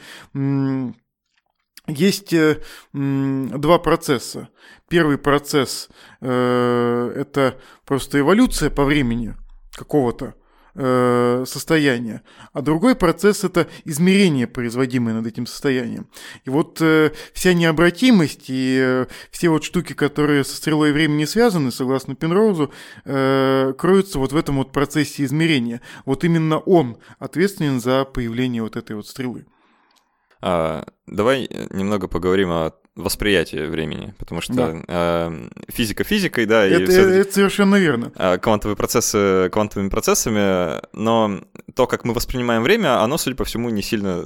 [1.86, 2.60] есть э,
[2.92, 4.48] два процесса.
[4.88, 5.88] Первый процесс
[6.20, 9.34] э, это просто эволюция по времени
[9.72, 10.34] какого-то
[10.74, 16.08] э, состояния, а другой процесс это измерение, производимое над этим состоянием.
[16.44, 16.82] И вот
[17.32, 22.72] вся необратимость и все вот штуки, которые со стрелой времени связаны, согласно Пенроузу,
[23.04, 25.80] кроются вот в этом вот процессе измерения.
[26.04, 29.46] Вот именно он ответственен за появление вот этой вот стрелы.
[30.42, 34.82] А, давай немного поговорим о восприятие времени, потому что да.
[34.88, 38.12] э, физика физикой, да, это, и все, это совершенно верно.
[38.16, 41.40] Э, квантовые процессы квантовыми процессами, но
[41.74, 44.24] то, как мы воспринимаем время, оно, судя по всему, не сильно,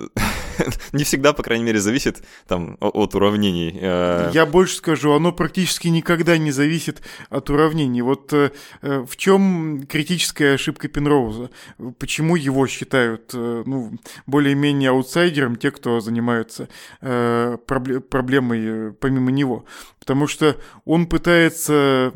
[0.92, 3.78] не всегда, по крайней мере, зависит там от уравнений.
[3.80, 4.30] Э.
[4.32, 8.02] Я больше скажу, оно практически никогда не зависит от уравнений.
[8.02, 8.50] Вот э,
[8.82, 11.50] э в чем критическая ошибка Пенроуза?
[11.98, 13.92] Почему его считают, ну,
[14.26, 16.68] более-менее аутсайдером те, кто занимаются
[17.00, 19.64] проблемой помимо него.
[19.98, 22.14] Потому что он пытается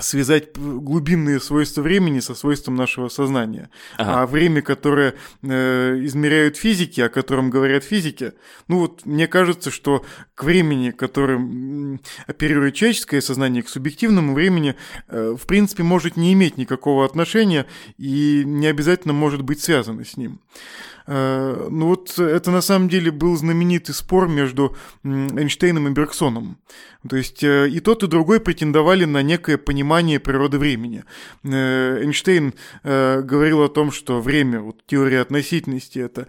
[0.00, 3.70] связать глубинные свойства времени со свойством нашего сознания.
[3.96, 4.22] Ага.
[4.22, 8.32] А время, которое э, измеряют физики, о котором говорят физики,
[8.68, 14.76] ну вот мне кажется, что к времени, которым оперирует человеческое сознание, к субъективному времени,
[15.08, 17.66] э, в принципе, может не иметь никакого отношения
[17.98, 20.40] и не обязательно может быть связано с ним.
[21.06, 26.58] Э, ну вот это на самом деле был знаменитый спор между Эйнштейном и Бергсоном.
[27.08, 31.04] То есть э, и тот, и другой претендовали на некое понимание природы времени.
[31.44, 36.28] Э, Эйнштейн говорил о том, что время, вот теория относительности, это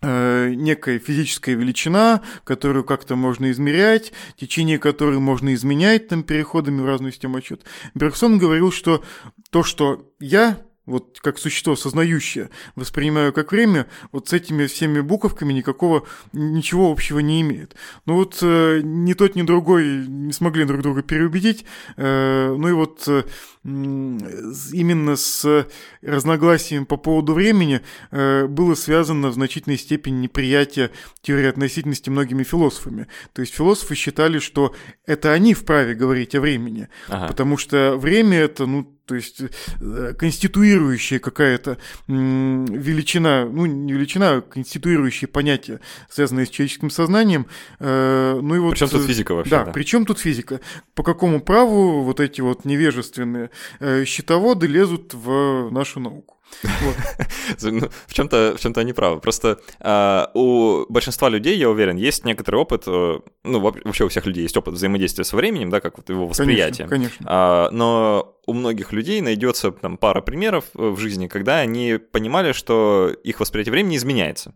[0.00, 7.10] некая физическая величина, которую как-то можно измерять, течение которой можно изменять там переходами в разную
[7.10, 7.64] систему отчета.
[7.94, 9.02] Бергсон говорил, что
[9.50, 15.52] то, что я вот как существо сознающее, воспринимаю как время, вот с этими всеми буковками
[15.52, 17.76] никакого, ничего общего не имеет.
[18.06, 21.64] Ну вот э, ни тот, ни другой не смогли друг друга переубедить,
[21.96, 23.22] э, ну и вот э,
[23.64, 25.66] именно с
[26.00, 33.08] разногласием по поводу времени э, было связано в значительной степени неприятие теории относительности многими философами.
[33.34, 34.74] То есть философы считали, что
[35.06, 37.28] это они вправе говорить о времени, ага.
[37.28, 39.40] потому что время это, ну, то есть
[39.80, 47.46] э, конституирующая какая-то величина, ну не величина, а конституирующее понятие, связанное с человеческим сознанием.
[47.80, 49.50] Э, ну и вот, причем тут физика вообще?
[49.50, 50.60] Да, да, причем тут физика.
[50.94, 56.37] По какому праву вот эти вот невежественные э, счетоводы лезут в нашу науку?
[57.62, 59.20] Ну, в чем-то в чем-то они правы.
[59.20, 64.26] Просто а, у большинства людей, я уверен, есть некоторый опыт, э, ну вообще у всех
[64.26, 66.88] людей есть опыт взаимодействия со временем, да, как вот его восприятие.
[66.88, 67.26] Конечно, конечно.
[67.28, 72.52] А, но у многих людей найдется там пара примеров э, в жизни, когда они понимали,
[72.52, 74.54] что их восприятие времени изменяется.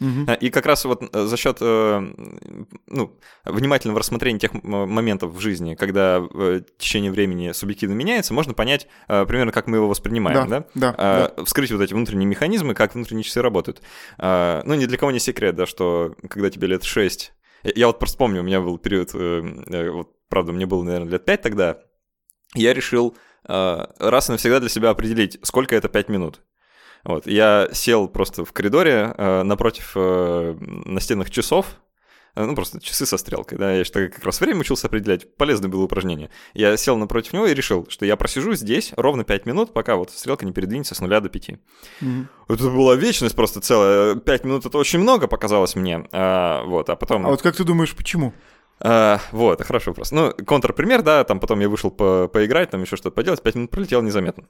[0.00, 0.32] Угу.
[0.40, 2.12] И как раз вот э, за счет э,
[2.88, 6.22] ну, внимательного рассмотрения тех моментов в жизни, когда
[6.78, 10.60] течение времени субъективно меняется, можно понять примерно, как мы его воспринимаем, да?
[10.60, 11.44] Да, да, а, да.
[11.44, 13.82] Вскрыть вот эти внутренние механизмы, как внутренние часы работают.
[14.18, 17.32] А, ну, ни для кого не секрет, да, что когда тебе лет 6...
[17.62, 21.40] Я вот просто помню, у меня был период, вот, правда, мне было, наверное, лет 5
[21.40, 21.78] тогда,
[22.54, 26.42] я решил раз и навсегда для себя определить, сколько это 5 минут.
[27.04, 31.66] Вот, я сел просто в коридоре э, напротив э, настенных часов,
[32.34, 35.68] э, ну, просто часы со стрелкой, да, я что как раз время учился определять, полезное
[35.68, 36.30] было упражнение.
[36.54, 40.12] Я сел напротив него и решил, что я просижу здесь ровно 5 минут, пока вот
[40.12, 41.50] стрелка не передвинется с нуля до 5.
[41.50, 42.26] Mm-hmm.
[42.48, 46.96] Это была вечность просто целая, 5 минут это очень много показалось мне, а, вот, а
[46.96, 47.26] потом...
[47.26, 48.32] А вот как ты думаешь, почему?
[48.80, 50.10] А, вот, хороший вопрос.
[50.10, 53.70] Ну, контрпример, да, там потом я вышел по поиграть, там еще что-то поделать, 5 минут
[53.70, 54.44] пролетело незаметно.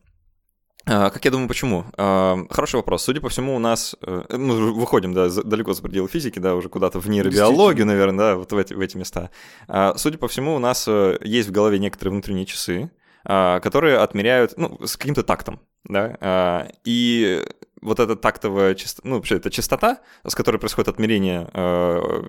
[0.86, 1.84] А, как я думаю, почему?
[1.96, 3.04] А, хороший вопрос.
[3.04, 3.96] Судя по всему, у нас...
[4.02, 8.36] Э, мы выходим, да, далеко за пределы физики, да, уже куда-то в нейробиологию, наверное, да,
[8.36, 9.30] вот в эти, в эти места.
[9.66, 12.90] А, судя по всему, у нас э, есть в голове некоторые внутренние часы,
[13.24, 17.42] которые отмеряют, ну, с каким-то тактом, да, и
[17.80, 22.22] вот эта тактовая частота, ну, вообще, это частота, с которой происходит отмерение э,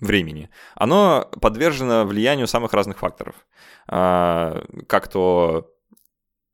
[0.00, 3.36] времени, оно подвержено влиянию самых разных факторов.
[3.86, 5.77] Как то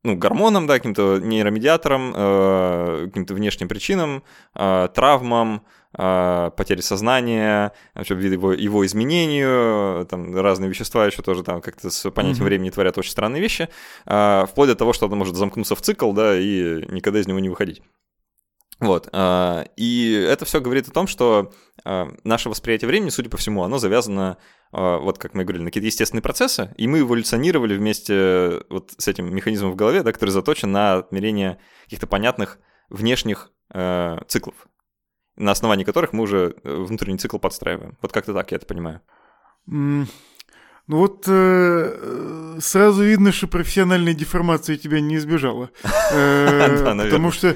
[0.05, 4.23] ну, гормонам, да, каким-то нейромедиаторам, э, каким-то внешним причинам,
[4.55, 5.63] э, травмам,
[5.97, 12.09] э, потере сознания, вообще его, его изменению, там разные вещества еще тоже там как-то с
[12.11, 12.47] понятием mm-hmm.
[12.47, 13.67] времени творят очень странные вещи,
[14.05, 17.39] э, вплоть до того, что оно может замкнуться в цикл, да, и никогда из него
[17.39, 17.81] не выходить.
[18.79, 19.07] Вот.
[19.13, 23.63] А, и это все говорит о том, что а, наше восприятие времени, судя по всему,
[23.63, 24.37] оно завязано,
[24.71, 29.07] а, вот как мы говорили, на какие-то естественные процессы, и мы эволюционировали вместе вот с
[29.07, 32.59] этим механизмом в голове, да, который заточен на отмерение каких-то понятных
[32.89, 33.51] внешних
[34.27, 34.67] циклов,
[35.35, 37.97] на основании которых мы уже э, внутренний цикл подстраиваем.
[38.01, 39.01] Вот как-то так я это понимаю.
[40.87, 45.69] Ну вот э, сразу видно, что профессиональная деформация тебя не избежала.
[46.11, 47.55] Э, потому что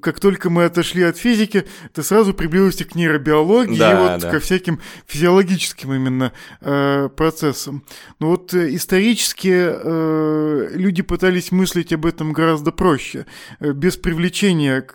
[0.00, 4.80] как только мы отошли от физики, ты сразу приблизился к нейробиологии и вот ко всяким
[5.06, 7.84] физиологическим именно э, процессам.
[8.20, 13.26] Ну вот исторически люди пытались мыслить об этом гораздо проще,
[13.60, 14.86] без привлечения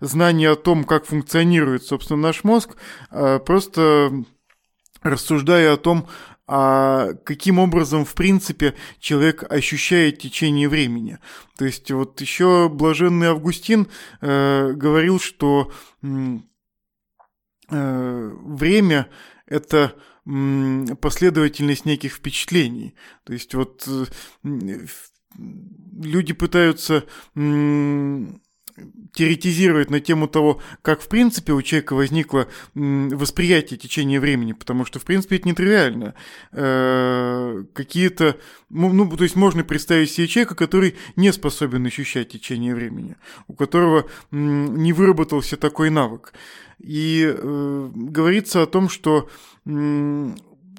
[0.00, 2.76] знания о том, как функционирует, собственно, наш мозг,
[3.10, 4.24] а просто
[5.02, 6.08] рассуждая о том,
[6.46, 11.18] а каким образом, в принципе, человек ощущает течение времени.
[11.56, 13.88] То есть вот еще блаженный Августин
[14.20, 16.38] э, говорил, что э,
[17.70, 19.08] время–
[19.46, 19.94] это
[21.00, 22.94] последовательность неких впечатлений.
[23.24, 24.04] То есть вот э,
[26.02, 27.04] люди пытаются
[29.12, 34.98] теоретизировать на тему того, как в принципе у человека возникло восприятие течения времени, потому что
[34.98, 36.14] в принципе это нетривиально.
[36.52, 38.38] Э, какие-то,
[38.70, 43.16] ну, ну, то есть можно представить себе человека, который не способен ощущать течение времени,
[43.48, 46.32] у которого не выработался такой навык.
[46.78, 49.28] И э, говорится о том, что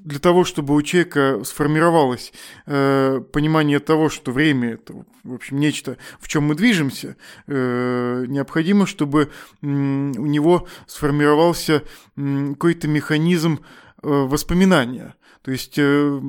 [0.03, 2.33] для того, чтобы у человека сформировалось
[2.65, 7.15] э, понимание того, что время это, в общем, нечто, в чем мы движемся,
[7.47, 11.83] э, необходимо, чтобы э, у него сформировался
[12.15, 13.61] э, какой-то механизм
[14.01, 15.15] э, воспоминания.
[15.41, 16.21] То есть э,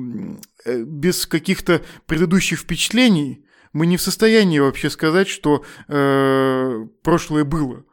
[0.65, 7.83] э, без каких-то предыдущих впечатлений мы не в состоянии вообще сказать, что э, прошлое было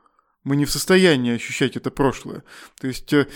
[0.45, 2.43] мы не в состоянии ощущать это прошлое.
[2.81, 3.27] То есть э,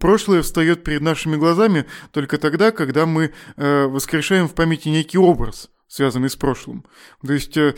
[0.00, 5.70] прошлое встает перед нашими глазами только тогда, когда мы э, воскрешаем в памяти некий образ
[5.92, 6.86] связанный с прошлым.
[7.24, 7.74] То есть, э,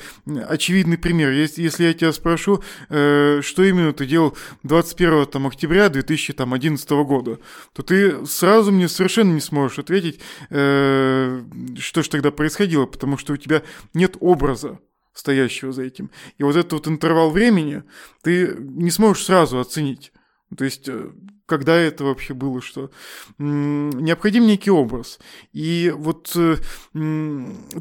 [0.49, 1.33] очевидный пример.
[1.33, 7.41] Если, если я тебя спрошу, э, что именно ты делал 21 там, октября 2011 года,
[7.73, 11.43] то ты сразу мне совершенно не сможешь ответить, э,
[11.77, 14.79] что же тогда происходило, потому что у тебя нет образа
[15.15, 16.11] стоящего за этим.
[16.37, 17.85] И вот этот вот интервал времени
[18.23, 20.13] ты не сможешь сразу оценить.
[20.57, 21.11] То есть, э,
[21.47, 22.91] когда это вообще было, что
[23.39, 25.19] необходим некий образ.
[25.53, 26.57] И вот э,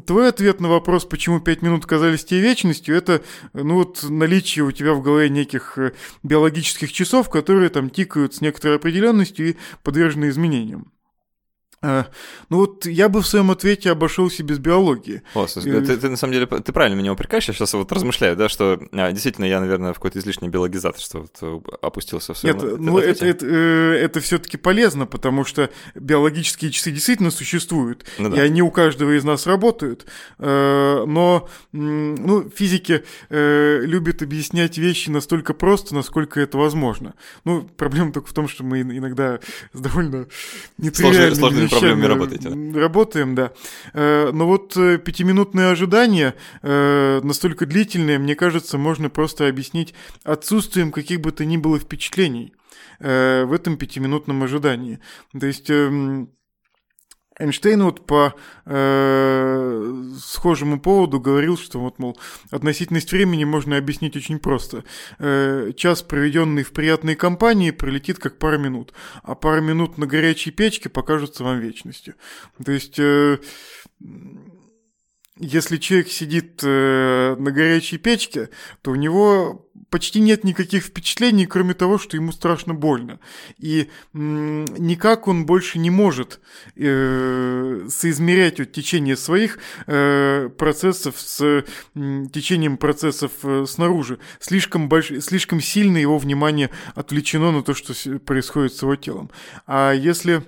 [0.06, 3.22] твой ответ на вопрос, почему пять минут казались тебе вечностью, это
[3.52, 8.40] ну вот наличие у тебя в голове неких э, биологических часов, которые там тикают с
[8.40, 10.93] некоторой определенностью и подвержены изменениям.
[11.84, 12.06] А,
[12.48, 15.22] ну вот я бы в своем ответе обошелся без биологии.
[15.34, 18.36] О, слушай, ты, ты на самом деле ты правильно меня упрекаешь, я сейчас вот размышляю,
[18.36, 22.56] да, что а, действительно я, наверное, в какое-то излишнее биологизаторство вот, э, опустился в своем
[22.56, 28.30] Нет, ну это, это, э, это все-таки полезно, потому что биологические часы действительно существуют, ну,
[28.30, 28.38] да.
[28.38, 30.06] и они у каждого из нас работают,
[30.38, 37.14] э, но ну, физики любят объяснять вещи настолько просто, насколько это возможно.
[37.44, 39.40] Ну, проблема только в том, что мы иногда
[39.72, 40.26] с довольно
[40.78, 42.78] нетривиальными проблемами работаете.
[42.78, 43.52] Работаем, да.
[43.92, 50.92] Э, но вот э, пятиминутное ожидание, э, настолько длительное, мне кажется, можно просто объяснить отсутствием
[50.92, 52.54] каких бы то ни было впечатлений
[53.00, 55.00] в этом пятиминутном ожидании.
[55.38, 56.30] То есть эм,
[57.38, 62.16] Эйнштейн вот по э, схожему поводу говорил, что вот, мол,
[62.50, 64.84] относительность времени можно объяснить очень просто.
[65.18, 70.52] Э, час, проведенный в приятной компании, пролетит как пара минут, а пара минут на горячей
[70.52, 72.14] печке покажутся вам вечностью.
[72.64, 72.98] То есть...
[72.98, 73.38] Э,
[75.38, 78.50] если человек сидит э, на горячей печке,
[78.82, 83.18] то у него почти нет никаких впечатлений, кроме того, что ему страшно больно.
[83.58, 86.40] И никак он больше не может
[86.76, 91.64] э, соизмерять вот, течение своих э, процессов с
[91.94, 93.32] течением процессов
[93.66, 94.20] снаружи.
[94.38, 95.12] Слишком, больш...
[95.20, 99.30] слишком сильно его внимание отвлечено на то, что происходит с его телом.
[99.66, 100.44] А если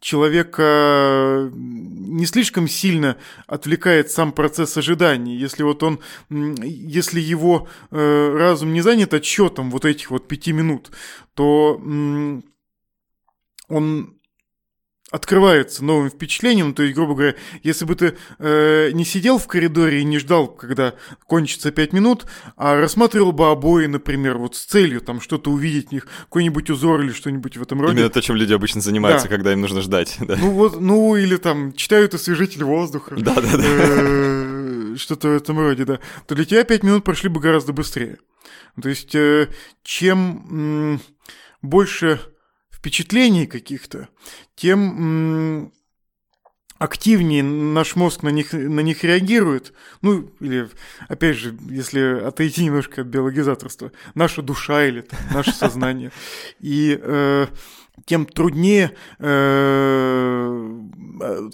[0.00, 3.16] человека не слишком сильно
[3.46, 5.36] отвлекает сам процесс ожидания.
[5.36, 6.00] Если вот он,
[6.30, 10.90] если его э, разум не занят отсчетом вот этих вот пяти минут,
[11.34, 11.80] то
[13.68, 14.19] он
[15.10, 16.72] открывается новым впечатлением.
[16.74, 20.46] То есть, грубо говоря, если бы ты э, не сидел в коридоре и не ждал,
[20.46, 20.94] когда
[21.26, 25.92] кончится пять минут, а рассматривал бы обои, например, вот с целью там что-то увидеть в
[25.92, 27.94] них, какой-нибудь узор или что-нибудь в этом роде.
[27.94, 29.34] Именно то, чем люди обычно занимаются, да.
[29.34, 30.16] когда им нужно ждать.
[30.20, 30.36] Да.
[30.36, 33.16] Ну вот, ну или там читают освежитель воздуха.
[33.16, 33.64] Да-да-да.
[33.64, 35.98] Э, что-то в этом роде, да.
[36.26, 38.18] То для тебя пять минут прошли бы гораздо быстрее.
[38.80, 39.48] То есть, э,
[39.82, 41.00] чем
[41.62, 42.20] больше
[42.80, 44.08] впечатлений каких-то,
[44.56, 45.70] тем
[46.78, 49.74] активнее наш мозг на них, на них реагирует.
[50.00, 50.70] Ну, или,
[51.08, 56.10] опять же, если отойти немножко от биологизаторства, наша душа или там, наше сознание.
[56.58, 57.48] И э,
[58.06, 60.80] тем труднее э,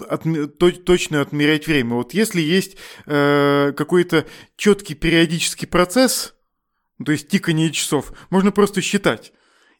[0.09, 0.23] от,
[0.57, 1.95] то, точно отмерять время.
[1.95, 4.25] Вот если есть э, какой-то
[4.55, 6.35] четкий периодический процесс,
[7.03, 9.33] то есть тикание часов, можно просто считать.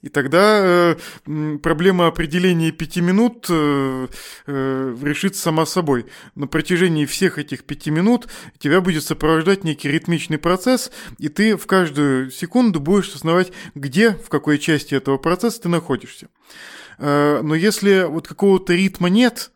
[0.04, 0.96] И тогда
[1.26, 4.08] э, проблема определения пяти минут э,
[4.46, 6.06] э, решится сама собой.
[6.36, 8.28] На протяжении всех этих пяти минут
[8.60, 14.30] тебя будет сопровождать некий ритмичный процесс, и ты в каждую секунду будешь осознавать, где, в
[14.30, 16.28] какой части этого процесса ты находишься.
[17.00, 19.52] Э, но если вот какого-то ритма нет,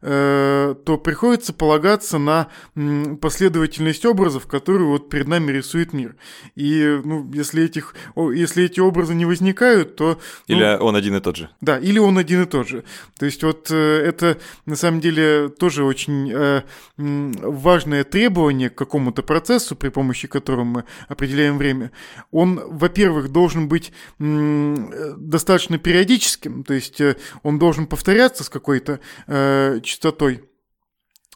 [0.00, 2.48] то приходится полагаться на
[3.20, 6.16] последовательность образов, которые вот перед нами рисует мир.
[6.54, 10.18] И ну, если, этих, если эти образы не возникают, то...
[10.48, 11.50] Ну, или он один и тот же.
[11.60, 12.84] Да, или он один и тот же.
[13.18, 16.62] То есть вот э, это на самом деле тоже очень э,
[16.96, 21.90] важное требование к какому-то процессу, при помощи которого мы определяем время.
[22.30, 27.00] Он, во-первых, должен быть достаточно периодическим, то есть
[27.42, 30.42] он должен повторяться с какой-то э, частотой,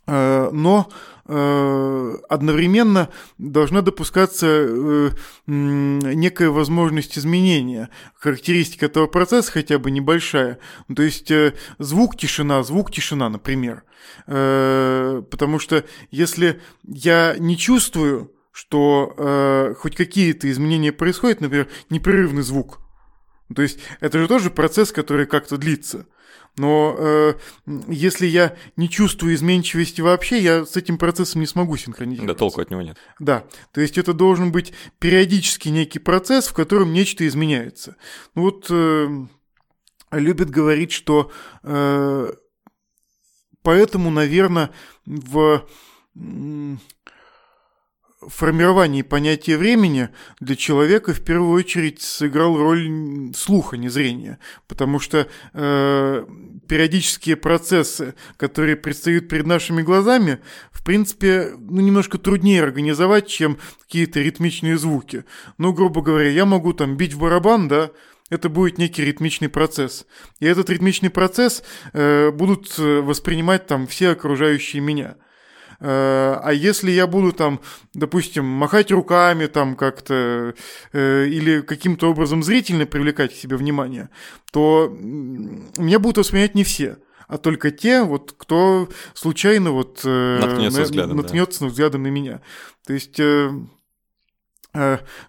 [0.07, 0.89] э, но
[1.27, 5.11] э, одновременно должна допускаться э,
[5.47, 10.59] некая возможность изменения характеристик этого процесса, хотя бы небольшая.
[10.95, 11.33] То есть
[11.79, 13.85] звук тишина, звук тишина, например.
[14.27, 22.81] Потому что если я не чувствую, что хоть какие-то изменения происходят, например, непрерывный звук,
[23.55, 26.07] то есть это же тоже процесс, который как-то длится.
[26.57, 27.35] Но э,
[27.89, 32.35] если я не чувствую изменчивости вообще, я с этим процессом не смогу синхронизироваться.
[32.35, 32.97] Да, толку от него нет.
[33.19, 37.97] Да, то есть это должен быть периодически некий процесс, в котором нечто изменяется.
[38.35, 39.09] Ну вот э,
[40.13, 41.33] любят говорить, что
[41.65, 42.33] э,
[43.63, 44.71] поэтому, наверное,
[45.07, 45.67] в
[48.29, 50.09] формировании понятия времени
[50.41, 56.27] для человека в первую очередь сыграл роль слуха, не зрения, потому что э,
[56.69, 60.41] периодические процессы, которые предстают перед нашими глазами,
[60.73, 65.25] в принципе, ну, немножко труднее организовать, чем какие-то ритмичные звуки.
[65.59, 67.91] Ну, грубо говоря, я могу там бить в барабан, да,
[68.31, 70.07] это будет некий ритмичный процесс.
[70.41, 71.63] И этот ритмичный процесс
[71.93, 75.17] э, будут э, воспринимать там все окружающие меня.
[75.81, 77.61] Э, а если я буду там,
[77.95, 80.55] допустим, махать руками там как-то
[80.93, 84.11] э, или каким-то образом зрительно привлекать к себе внимание,
[84.53, 90.79] то меня будут воспринимать не все а только те, вот, кто случайно вот э, наткнется,
[90.79, 91.67] на, взглядом, наткнется да.
[91.67, 92.43] взглядом на меня.
[92.87, 93.51] То есть Э,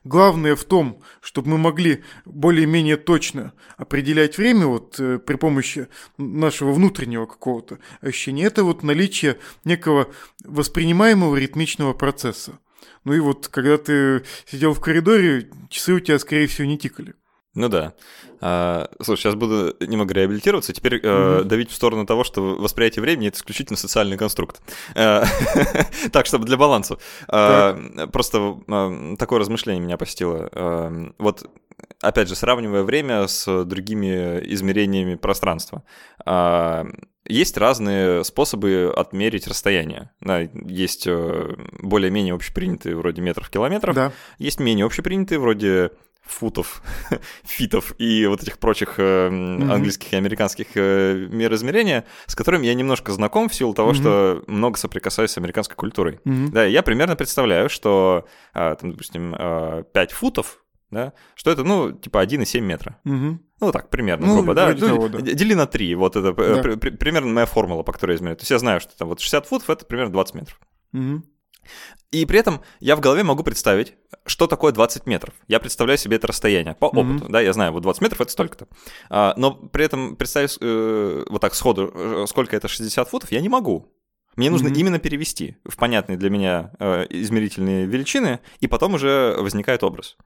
[0.03, 5.87] главное в том, чтобы мы могли более-менее точно определять время вот э, при помощи
[6.17, 10.11] нашего внутреннего какого-то ощущения, это вот наличие некого
[10.43, 12.59] воспринимаемого ритмичного процесса.
[13.03, 17.13] Ну и вот когда ты сидел в коридоре, часы у тебя, скорее всего, не тикали.
[17.55, 17.93] Ну да.
[18.41, 20.73] А, слушай, сейчас буду немного реабилитироваться.
[20.73, 21.41] Теперь mm-hmm.
[21.41, 24.61] э, давить в сторону того, что восприятие времени это исключительно социальный конструкт.
[24.93, 25.23] Э,
[26.11, 26.97] так, чтобы для баланса.
[27.31, 31.13] Э, просто э, такое размышление меня посетило.
[31.17, 31.49] Вот,
[32.01, 35.83] опять же, сравнивая время с другими измерениями пространства.
[37.27, 40.11] Есть разные способы отмерить расстояние.
[40.19, 43.95] Да, есть более-менее общепринятые, вроде метров, километров.
[43.95, 44.11] Да.
[44.37, 45.91] Есть менее общепринятые, вроде
[46.25, 46.81] футов,
[47.43, 49.71] фитов и вот этих прочих э, mm-hmm.
[49.71, 53.95] английских и американских э, мер измерения, с которыми я немножко знаком в силу того, mm-hmm.
[53.95, 56.19] что много соприкасаюсь с американской культурой.
[56.25, 56.49] Mm-hmm.
[56.49, 61.91] Да, я примерно представляю, что, э, там, допустим, э, 5 футов, да, что это, ну,
[61.91, 62.99] типа 1,7 метра.
[63.05, 63.37] Mm-hmm.
[63.61, 64.73] Ну, так, примерно, ну, грубо, да?
[64.77, 65.21] Ну, того, да.
[65.21, 66.77] Дели на 3, вот это э, да.
[66.77, 68.37] при, примерно моя формула, по которой я измеряю.
[68.37, 70.59] То есть я знаю, что там вот 60 футов— это примерно 20 метров.
[70.93, 71.21] Mm-hmm.
[72.11, 73.93] И при этом я в голове могу представить,
[74.25, 75.33] что такое 20 метров.
[75.47, 77.31] Я представляю себе это расстояние по опыту, mm-hmm.
[77.31, 78.67] да, я знаю, вот 20 метров это столько-то.
[79.09, 83.41] А, но при этом представить э, вот так сходу, э, сколько это 60 футов, я
[83.41, 83.91] не могу.
[84.35, 84.77] Мне нужно mm-hmm.
[84.77, 90.17] именно перевести в понятные для меня э, измерительные величины, и потом уже возникает образ.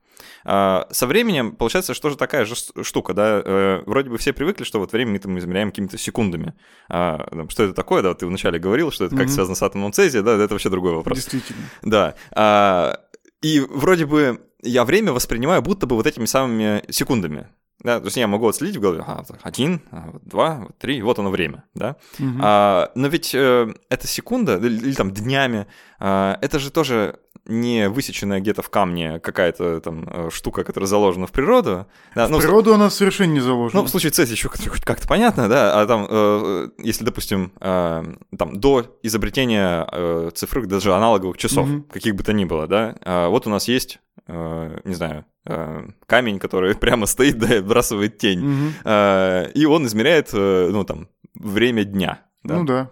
[0.44, 4.64] А, со временем получается, что же такая же штука, да, э, вроде бы все привыкли,
[4.64, 6.54] что вот время мы там измеряем какими-то секундами.
[6.90, 9.30] А, что это такое, да, ты вначале говорил, что это как mm-hmm.
[9.30, 11.18] связано с атомом цезия, да, это вообще другой вопрос.
[11.18, 11.62] Действительно.
[11.84, 12.16] Да.
[12.32, 13.00] А,
[13.42, 17.48] и вроде бы я время воспринимаю будто бы вот этими самыми секундами.
[17.82, 19.82] Да, то есть я могу отследить в голове, ага, один,
[20.22, 21.96] два, три, вот оно время, да.
[22.20, 22.40] Угу.
[22.42, 25.66] А, но ведь э, эта секунда, или, или там днями,
[26.02, 31.26] э, это же тоже не высеченная где-то в камне какая-то там э, штука, которая заложена
[31.26, 31.88] в природу.
[32.16, 33.82] Да, в ну, природу она совершенно не заложена.
[33.82, 38.04] Ну, в случае цезия еще хоть как-то понятно, да, а там, э, если, допустим, э,
[38.38, 41.84] там до изобретения э, цифровых, даже аналоговых часов, угу.
[41.84, 45.88] каких бы то ни было, да, э, вот у нас есть, э, не знаю, э,
[46.06, 48.74] камень, который прямо стоит, да, и отбрасывает тень, угу.
[48.86, 52.22] э, и он измеряет, э, ну, там, время дня.
[52.44, 52.58] Да?
[52.58, 52.92] Ну да.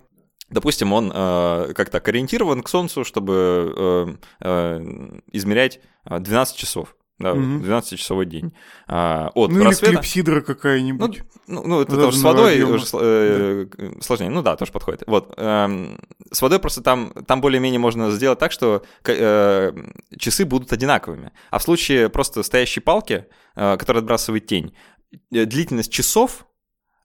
[0.49, 6.95] Допустим, он э, как то ориентирован к Солнцу, чтобы э, э, измерять 12 э, часов.
[7.20, 7.41] Да, угу.
[7.41, 8.53] 12-часовой день.
[8.88, 9.91] А, от ну, рассвета...
[9.91, 11.24] или клипсидра какая-нибудь.
[11.47, 14.01] Ну, ну, ну это тоже с водой уже, э, да.
[14.01, 14.30] сложнее.
[14.30, 15.03] Ну да, тоже подходит.
[15.07, 15.34] Вот.
[15.36, 15.97] Э,
[16.32, 19.74] с водой просто там, там более-менее можно сделать так, что э,
[20.20, 21.32] часы будут одинаковыми.
[21.49, 24.76] А в случае просто стоящей палки, э, которая отбрасывает тень,
[25.32, 26.45] э, длительность часов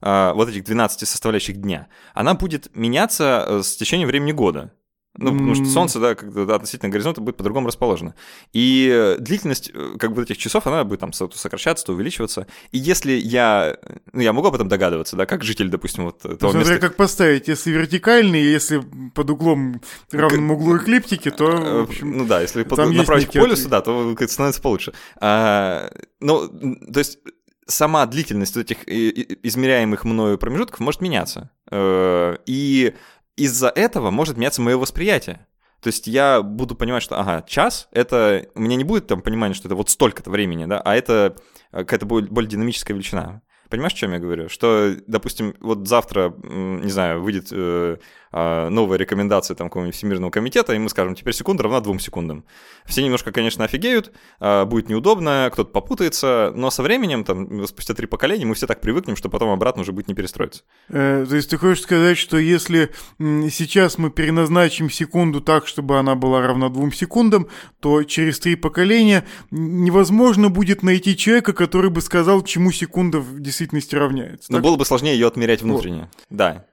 [0.05, 4.73] вот этих 12 составляющих дня, она будет меняться с течением времени года.
[5.15, 8.15] Ну, потому что Солнце, да, как относительно горизонта будет по-другому расположено.
[8.51, 12.47] И э, длительность э, как бы этих часов, она будет там сокращаться, то увеличиваться.
[12.71, 13.77] И если я...
[14.11, 16.79] Ну, я могу об этом догадываться, да, как житель, допустим, вот того Смотря места...
[16.79, 17.47] как поставить.
[17.47, 18.81] Если вертикальный, если
[19.13, 23.33] под углом равным углу эклиптики, то, в э, общем, Ну да, если под, направить к
[23.33, 24.93] полюсу, да, то становится получше.
[25.21, 25.91] А,
[26.21, 27.19] ну, то есть
[27.67, 31.51] сама длительность этих измеряемых мною промежутков может меняться.
[31.71, 32.93] И
[33.35, 35.45] из-за этого может меняться мое восприятие.
[35.81, 38.47] То есть я буду понимать, что, ага, час, это...
[38.55, 41.35] У меня не будет там понимания, что это вот столько-то времени, да, а это
[41.71, 43.41] э, какая-то более динамическая величина.
[43.69, 44.49] Понимаешь, о чем я говорю?
[44.49, 47.97] Что, допустим, вот завтра, не знаю, выйдет э,
[48.35, 52.43] а, новая рекомендация там какого-нибудь Всемирного комитета, и мы скажем, теперь секунда равна двум секундам.
[52.83, 58.07] Все немножко, конечно, офигеют, а, будет неудобно, кто-то попутается, но со временем, там, спустя три
[58.07, 60.63] поколения, мы все так привыкнем, что потом обратно уже будет не перестроиться.
[60.89, 66.15] Э, то есть ты хочешь сказать, что если сейчас мы переназначим секунду так, чтобы она
[66.15, 67.47] была равна двум секундам,
[67.79, 73.93] то через три поколения невозможно будет найти человека, который бы сказал, чему секунда в действительности
[73.93, 74.51] равняется.
[74.51, 74.63] Но так?
[74.63, 76.01] было бы сложнее ее отмерять внутренне.
[76.01, 76.09] Вот.
[76.31, 76.65] Да.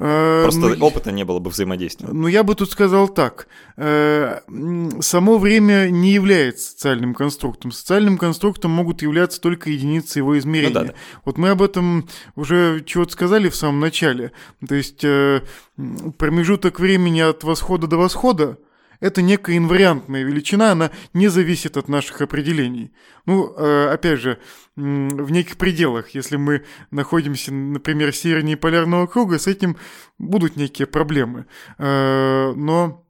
[0.00, 2.08] Э, Просто ну, опыта не было бы взаимодействия.
[2.12, 3.48] Ну, я бы тут сказал так.
[3.76, 4.40] Э,
[5.00, 7.72] само время не является социальным конструктом.
[7.72, 10.68] Социальным конструктом могут являться только единицы его измерения.
[10.68, 10.94] Ну, да, да.
[11.24, 14.30] Вот мы об этом уже чего-то сказали в самом начале.
[14.66, 15.42] То есть э,
[16.16, 18.58] промежуток времени от восхода до восхода
[19.00, 22.92] это некая инвариантная величина, она не зависит от наших определений.
[23.26, 24.38] Ну, э, опять же,
[24.74, 29.76] в неких пределах, если мы находимся, например, севернее полярного круга, с этим
[30.18, 31.46] будут некие проблемы.
[31.78, 33.04] Э, но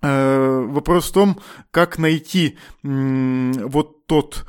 [0.00, 1.40] э, вопрос в том,
[1.70, 4.46] как найти вот тот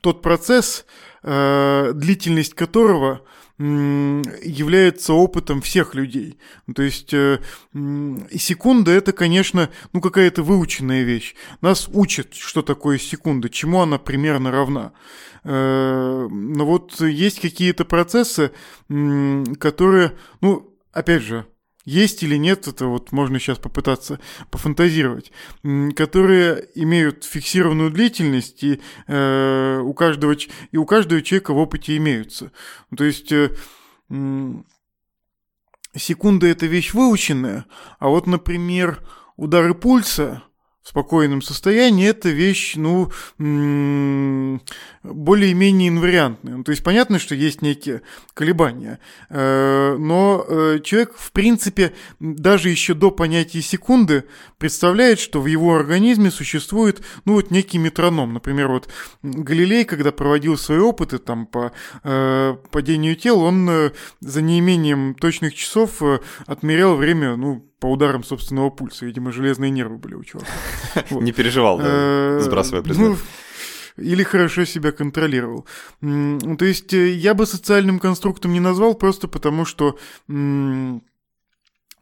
[0.00, 0.86] тот процесс,
[1.22, 3.26] длительность которого
[3.60, 6.38] является опытом всех людей.
[6.74, 7.40] То есть э,
[8.34, 11.34] секунда это, конечно, ну какая-то выученная вещь.
[11.60, 14.92] Нас учат, что такое секунда, чему она примерно равна.
[15.44, 18.52] Э, но вот есть какие-то процессы,
[18.88, 21.46] которые, ну, опять же,
[21.90, 24.20] есть или нет, это вот можно сейчас попытаться
[24.50, 25.32] пофантазировать,
[25.96, 30.36] которые имеют фиксированную длительность и, э, у, каждого,
[30.70, 32.52] и у каждого человека в опыте имеются.
[32.96, 33.50] То есть э,
[35.96, 37.66] секунда– это вещь выученная,
[37.98, 39.02] а вот, например,
[39.36, 40.44] удары пульса–
[40.90, 43.12] спокойном состоянии, это вещь, ну,
[45.04, 46.56] более-менее инвариантная.
[46.56, 48.02] Ну, то есть понятно, что есть некие
[48.34, 54.24] колебания, э, но э, человек, в принципе, даже еще до понятия секунды
[54.58, 58.34] представляет, что в его организме существует, ну, вот некий метроном.
[58.34, 58.88] Например, вот
[59.22, 61.70] Галилей, когда проводил свои опыты там по
[62.02, 66.02] э, падению тел, он за неимением точных часов
[66.46, 69.06] отмерял время, ну, по ударам собственного пульса.
[69.06, 70.50] Видимо, железные нервы были у чувака.
[71.10, 73.08] Не переживал, э, сбрасывая предмет.
[73.08, 73.16] Ну,
[73.96, 75.66] или хорошо себя контролировал.
[76.00, 79.98] То есть э, я бы социальным конструктом не назвал просто потому, что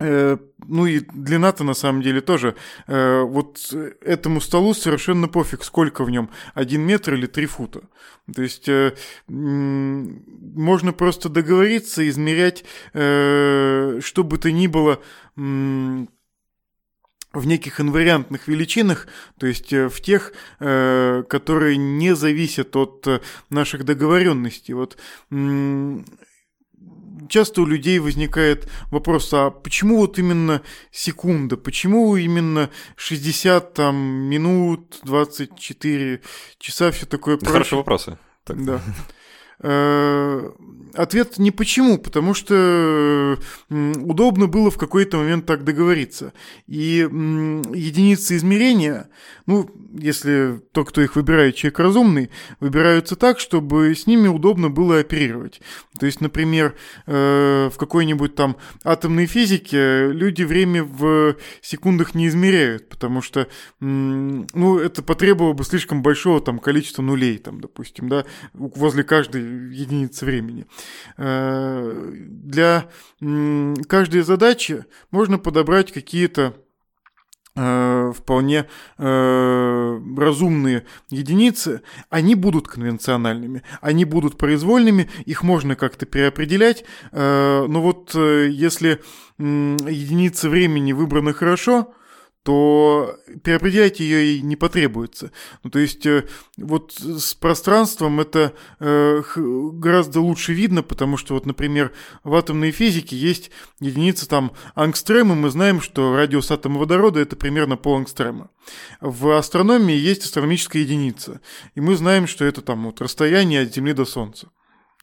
[0.00, 2.54] ну и длина-то на самом деле тоже.
[2.86, 7.82] Э, вот этому столу совершенно пофиг, сколько в нем, один метр или три фута.
[8.32, 8.94] То есть э,
[9.26, 15.00] можно просто договориться, измерять, что бы то ни было
[17.34, 19.06] в неких инвариантных величинах,
[19.38, 23.06] то есть в тех, которые не зависят от
[23.50, 24.74] наших договоренностей.
[24.74, 24.96] Вот
[27.28, 34.98] часто у людей возникает вопрос, а почему вот именно секунда, почему именно 60 там, минут,
[35.02, 36.20] 24
[36.58, 37.52] часа, все такое прочее?
[37.52, 38.18] Хорошие вопросы.
[38.44, 38.64] Так.
[38.64, 38.80] Да.
[39.60, 40.50] Э,
[40.94, 43.38] ответ не почему, потому что
[43.68, 46.32] удобно было в какой-то момент так договориться.
[46.66, 49.08] И единицы измерения,
[49.46, 52.30] ну, если тот, кто их выбирает, человек разумный,
[52.60, 55.60] выбираются так, чтобы с ними удобно было оперировать.
[55.98, 56.74] То есть, например,
[57.06, 63.48] э, в какой-нибудь там атомной физике люди время в секундах не измеряют, потому что,
[63.80, 70.24] ну, это потребовало бы слишком большого там количества нулей, там, допустим, да, возле каждой единицы
[70.24, 70.66] времени.
[71.16, 72.88] Э, для
[73.20, 76.54] каждой задачи можно подобрать какие-то
[77.56, 78.66] э, вполне
[78.98, 87.82] э, разумные единицы, они будут конвенциональными, они будут произвольными, их можно как-то переопределять, э, но
[87.82, 89.00] вот э, если
[89.38, 91.94] единицы времени выбраны хорошо,
[92.48, 95.32] то переопределять ее и не потребуется.
[95.64, 96.26] Ну, то есть э,
[96.56, 101.92] вот с пространством это э, гораздо лучше видно, потому что вот, например,
[102.24, 107.76] в атомной физике есть единица там ангстрема, мы знаем, что радиус атома водорода это примерно
[107.76, 108.48] пол ангстрема.
[109.02, 111.42] В астрономии есть астрономическая единица,
[111.74, 114.48] и мы знаем, что это там вот расстояние от Земли до Солнца.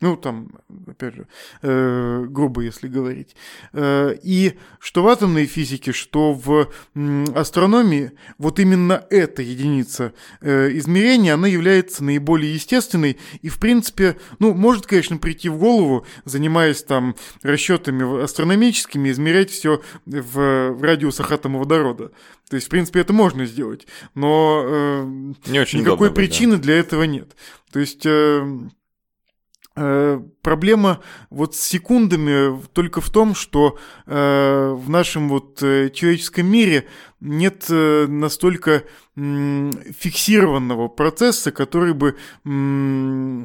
[0.01, 0.49] Ну, там,
[0.87, 1.27] опять же,
[1.61, 3.33] э, грубо если говорить.
[3.71, 6.69] Э, и что в атомной физике, что в
[7.33, 14.53] астрономии, вот именно эта единица э, измерения, она является наиболее естественной и, в принципе, ну,
[14.53, 21.59] может, конечно, прийти в голову, занимаясь там расчетами астрономическими, измерять все в, в радиусах атома
[21.59, 22.11] водорода.
[22.49, 25.03] То есть, в принципе, это можно сделать, но э,
[25.47, 26.63] Не очень никакой причины да.
[26.63, 27.33] для этого нет.
[27.71, 28.05] То есть...
[28.05, 28.45] Э,
[29.75, 36.87] проблема вот с секундами только в том, что э, в нашем вот э, человеческом мире
[37.19, 38.83] нет э, настолько
[39.15, 42.15] э, фиксированного процесса, который бы
[42.45, 43.43] э,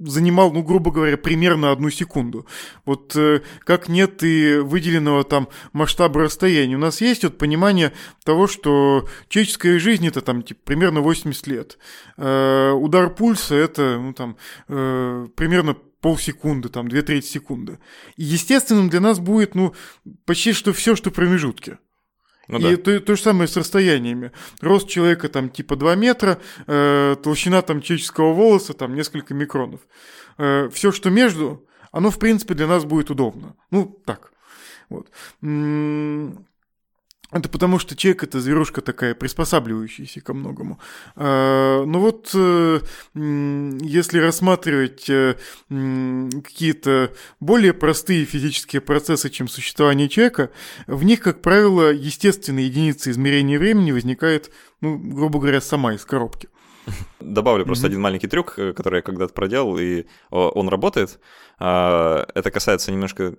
[0.00, 2.46] занимал, ну, грубо говоря, примерно одну секунду.
[2.84, 6.76] Вот э, как нет и выделенного там масштаба расстояния.
[6.76, 7.92] У нас есть вот понимание
[8.24, 11.78] того, что человеческая жизнь это там типа, примерно 80 лет.
[12.16, 14.36] Э, удар пульса это ну, там,
[14.68, 17.78] э, примерно полсекунды, там, две трети секунды.
[18.16, 19.74] И естественным для нас будет, ну,
[20.24, 21.78] почти что все, что в промежутке.
[22.50, 22.82] Ну, и да.
[22.82, 24.32] то, то же самое с расстояниями.
[24.60, 29.80] Рост человека там типа 2 метра, э, толщина там человеческого волоса там несколько микронов.
[30.38, 33.54] Э, все, что между, оно в принципе для нас будет удобно.
[33.70, 34.32] Ну, так.
[34.88, 35.08] Вот.
[37.32, 40.80] Это потому, что человек это зверушка такая, приспосабливающаяся ко многому.
[41.14, 42.80] А, Но ну вот э,
[43.14, 45.36] если рассматривать э,
[45.68, 50.50] какие-то более простые физические процессы, чем существование человека,
[50.88, 54.50] в них, как правило, естественная единица измерения времени возникает,
[54.80, 56.48] ну, грубо говоря, сама из коробки.
[57.20, 57.90] Добавлю просто mm-hmm.
[57.90, 61.20] один маленький трюк, э, который я когда-то проделал, и он работает.
[61.60, 63.36] А, это касается немножко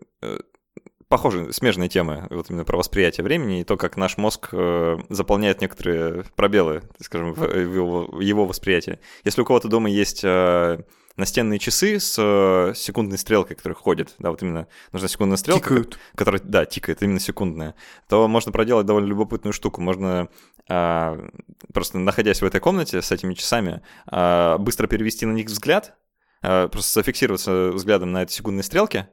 [1.11, 5.59] похожие, смежные темы, вот именно про восприятие времени и то, как наш мозг э, заполняет
[5.59, 8.97] некоторые пробелы, скажем, в, в, его, в его восприятии.
[9.25, 10.79] Если у кого-то дома есть э,
[11.17, 15.99] настенные часы с э, секундной стрелкой, которая ходит, да, вот именно нужна секундная стрелка, Тикают.
[16.15, 17.75] которая, да, тикает, именно секундная,
[18.07, 19.81] то можно проделать довольно любопытную штуку.
[19.81, 20.29] Можно
[20.69, 21.29] э,
[21.73, 25.93] просто находясь в этой комнате с этими часами, э, быстро перевести на них взгляд,
[26.41, 29.09] э, просто зафиксироваться взглядом на этой секундной стрелке,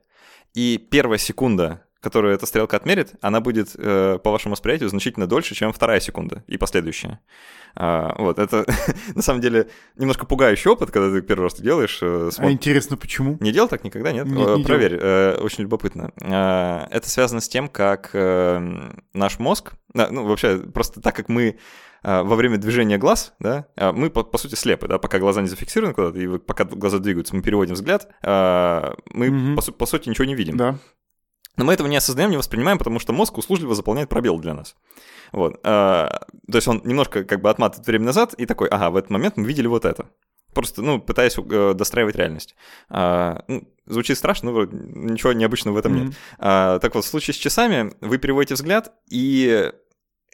[0.55, 5.55] и первая секунда которую эта стрелка отмерит, она будет, э, по вашему восприятию, значительно дольше,
[5.55, 7.21] чем вторая секунда и последующая.
[7.75, 8.65] А, вот, это
[9.15, 11.99] на самом деле немножко пугающий опыт, когда ты первый раз делаешь.
[12.01, 12.49] Э, смотр...
[12.49, 13.37] А интересно, почему?
[13.41, 14.27] Не делал так никогда, нет?
[14.27, 16.13] нет не Проверь, э, очень любопытно.
[16.21, 21.59] Э, это связано с тем, как э, наш мозг, ну, вообще, просто так как мы
[22.05, 25.43] э, во время движения глаз, да, э, мы, по, по сути, слепы, да, пока глаза
[25.43, 29.61] не зафиксированы куда-то, и пока глаза двигаются, мы переводим взгляд, мы, угу.
[29.61, 30.57] по, по сути, ничего не видим.
[30.57, 30.79] Да.
[31.59, 34.75] Но мы этого не осознаем, не воспринимаем, потому что мозг услужливо заполняет пробел для нас.
[35.33, 35.61] Вот.
[35.65, 39.11] А, то есть он немножко как бы отматывает время назад и такой, ага, в этот
[39.11, 40.09] момент мы видели вот это.
[40.55, 42.57] Просто, ну, пытаясь э, достраивать реальность.
[42.89, 46.05] А, ну, звучит страшно, но ничего необычного в этом mm-hmm.
[46.05, 46.15] нет.
[46.39, 49.71] А, так вот, в случае с часами вы переводите взгляд, и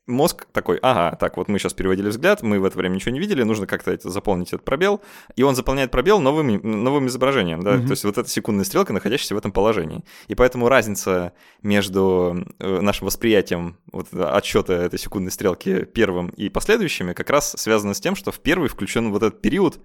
[0.06, 3.20] мозг такой, ага, так, вот мы сейчас переводили взгляд, мы в это время ничего не
[3.20, 5.00] видели, нужно как-то это, заполнить этот пробел,
[5.36, 7.86] и он заполняет пробел новым, новым изображением, да, mm-hmm.
[7.86, 10.04] то есть вот эта секундная стрелка, находящаяся в этом положении.
[10.28, 11.32] И поэтому разница
[11.62, 17.94] между э, нашим восприятием вот, отсчета этой секундной стрелки первым и последующими как раз связана
[17.94, 19.80] с тем, что в первый включен вот этот период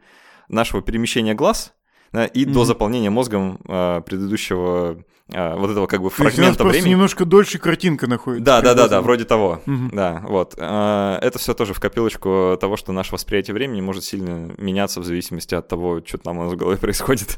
[0.50, 1.74] нашего перемещения глаз,
[2.12, 2.52] да, и mm-hmm.
[2.52, 6.92] до заполнения мозгом э, предыдущего вот этого как бы фрагмента времени.
[6.92, 8.46] немножко дольше картинка находится.
[8.46, 9.62] Да, да, да, да, вроде того.
[9.66, 9.90] Mm-hmm.
[9.94, 10.56] Да, вот.
[10.58, 15.04] Э, это все тоже в копилочку того, что наше восприятие времени может сильно меняться в
[15.04, 17.38] зависимости от того, что там у нас в голове происходит.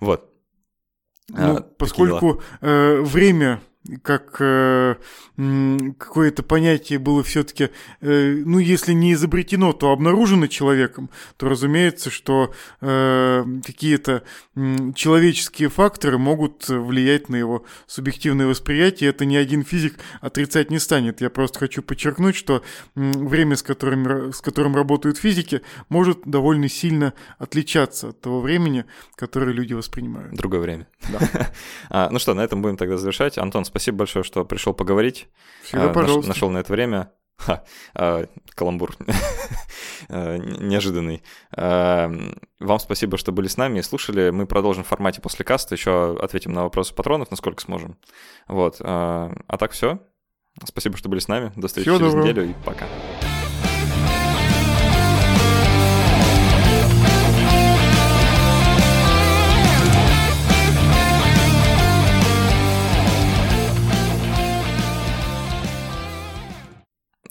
[0.00, 0.30] вот.
[1.28, 3.60] Ну, а, поскольку э, время
[4.02, 4.96] как э,
[5.98, 7.70] какое-то понятие было все-таки,
[8.00, 14.22] э, ну, если не изобретено, то обнаружено человеком, то разумеется, что э, какие-то
[14.54, 19.10] э, человеческие факторы могут влиять на его субъективное восприятие.
[19.10, 21.20] Это ни один физик отрицать не станет.
[21.20, 22.62] Я просто хочу подчеркнуть, что
[22.94, 28.84] э, время, с которым, с которым работают физики, может довольно сильно отличаться от того времени,
[29.14, 30.34] которое люди воспринимают.
[30.34, 30.86] Другое время.
[31.12, 31.52] Да.
[31.90, 33.38] а, ну что, на этом будем тогда завершать.
[33.38, 35.28] Антон, спасибо большое, что пришел поговорить.
[35.62, 36.28] Всегда, а, пожалуйста.
[36.28, 37.12] Нашел на это время.
[37.38, 37.64] Ха,
[37.94, 38.96] а, каламбур
[40.08, 41.22] а, неожиданный.
[41.54, 42.10] А,
[42.60, 44.30] вам спасибо, что были с нами и слушали.
[44.30, 47.98] Мы продолжим в формате после каста, еще ответим на вопросы патронов, насколько сможем.
[48.48, 48.76] Вот.
[48.80, 50.00] А, а так все.
[50.64, 51.52] Спасибо, что были с нами.
[51.56, 52.28] До встречи Всего через доброго.
[52.28, 52.86] неделю и пока.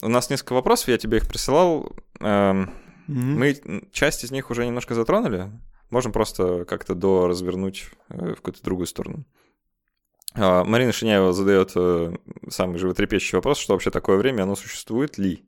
[0.06, 1.90] У нас несколько вопросов, я тебе их присылал.
[2.20, 2.70] Эм, mm-hmm.
[3.08, 5.50] Мы часть из них уже немножко затронули.
[5.90, 9.24] Можем просто как-то до развернуть э, в какую-то другую сторону.
[10.34, 12.14] А, Марина Шиняева задает э,
[12.48, 15.44] самый животрепещущий вопрос, что вообще такое время, оно существует ли?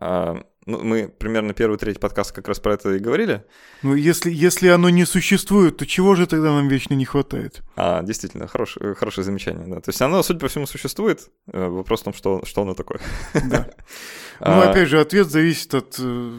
[0.00, 3.44] А, ну, мы примерно первый, третий подкаст как раз про это и говорили.
[3.82, 7.62] Ну, если, если оно не существует, то чего же тогда нам вечно не хватает?
[7.76, 9.80] А, действительно, хорош, хорошее замечание, да.
[9.80, 11.28] То есть оно, судя по всему, существует.
[11.52, 13.00] Э, вопрос в том, что, что оно такое.
[13.44, 13.70] Да.
[14.42, 16.32] Ну, опять же, ответ зависит от э,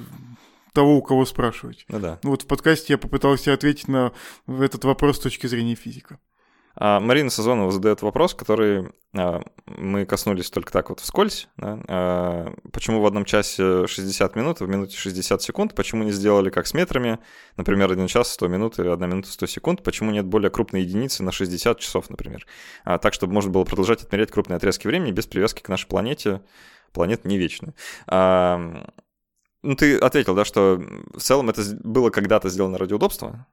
[0.73, 1.85] того, у кого спрашивать.
[1.87, 2.19] Ну да.
[2.23, 4.11] Вот в подкасте я попытался ответить на
[4.47, 6.17] этот вопрос с точки зрения физика.
[6.83, 11.47] А, Марина Сазонова задает вопрос, который а, мы коснулись только так вот вскользь.
[11.55, 11.79] Да?
[11.87, 15.75] А, почему в одном часе 60 минут, в минуте 60 секунд?
[15.75, 17.19] Почему не сделали как с метрами?
[17.55, 19.83] Например, 1 час 100 минут или 1 минута 100 секунд.
[19.83, 22.47] Почему нет более крупной единицы на 60 часов, например?
[22.83, 26.41] Так, чтобы можно было продолжать отмерять крупные отрезки времени без привязки к нашей планете.
[26.93, 27.75] Планета не вечная.
[29.63, 30.81] Ну, ты ответил, да, что
[31.13, 33.45] в целом это было когда-то сделано ради удобства,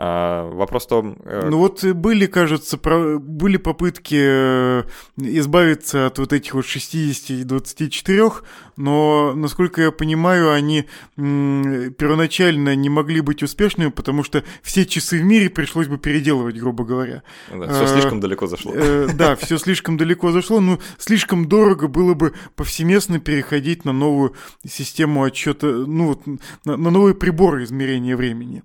[0.00, 1.16] а, вопрос в том...
[1.24, 3.18] Э, ну вот были, кажется, про...
[3.18, 4.84] были попытки э,
[5.16, 8.30] избавиться от вот этих вот 60 и 24,
[8.76, 10.86] но, насколько я понимаю, они
[11.16, 16.84] первоначально не могли быть успешными, потому что все часы в мире пришлось бы переделывать, грубо
[16.84, 17.24] говоря.
[17.50, 18.72] Да, все а, слишком далеко зашло.
[18.76, 24.36] Э, да, все слишком далеко зашло, ну, слишком дорого было бы повсеместно переходить на новую
[24.64, 26.24] систему отчета, ну, вот,
[26.64, 28.62] на, на новые приборы измерения времени.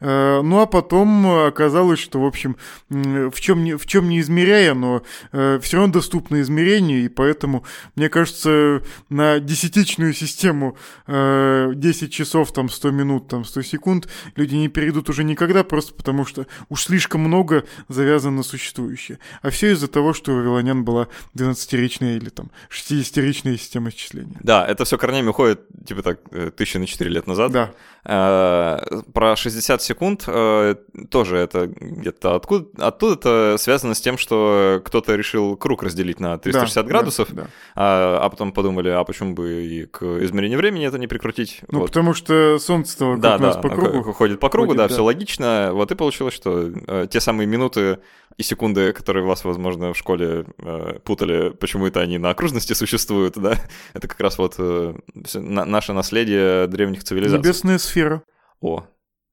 [0.00, 2.56] Ну, а потом оказалось, что, в общем,
[2.88, 7.64] в чем не, в чем не измеряя, но э, все равно доступно измерению, и поэтому,
[7.94, 14.56] мне кажется, на десятичную систему э, 10 часов, там, 100 минут, там, 100 секунд люди
[14.56, 19.20] не перейдут уже никогда, просто потому что уж слишком много завязано на существующее.
[19.42, 21.06] А все из-за того, что у Вавилонян была
[21.36, 24.40] 12-речная или там 60-речная система исчисления.
[24.42, 27.52] Да, это все корнями уходит, типа так, э, тысячи на 4 лет назад.
[27.52, 27.70] Да.
[28.06, 28.80] Э,
[29.14, 30.74] про 60 секунд э,
[31.10, 36.36] тоже это где-то откуда оттуда это связано с тем, что кто-то решил круг разделить на
[36.36, 37.48] 360 да, градусов, да, да.
[37.74, 41.62] А, а потом подумали, а почему бы и к измерению времени это не прикрутить?
[41.70, 41.86] Ну, вот.
[41.86, 45.70] потому что солнце-то да, да, по кругу ходит по кругу, ходит, да, да, все логично.
[45.72, 48.00] Вот и получилось, что э, те самые минуты
[48.36, 53.38] и секунды, которые вас, возможно, в школе э, путали, почему это они на окружности существуют,
[53.38, 53.58] да,
[53.94, 54.94] это как раз вот э,
[55.34, 57.38] наше наследие древних цивилизаций.
[57.38, 58.22] Небесная сфера.
[58.60, 58.84] О,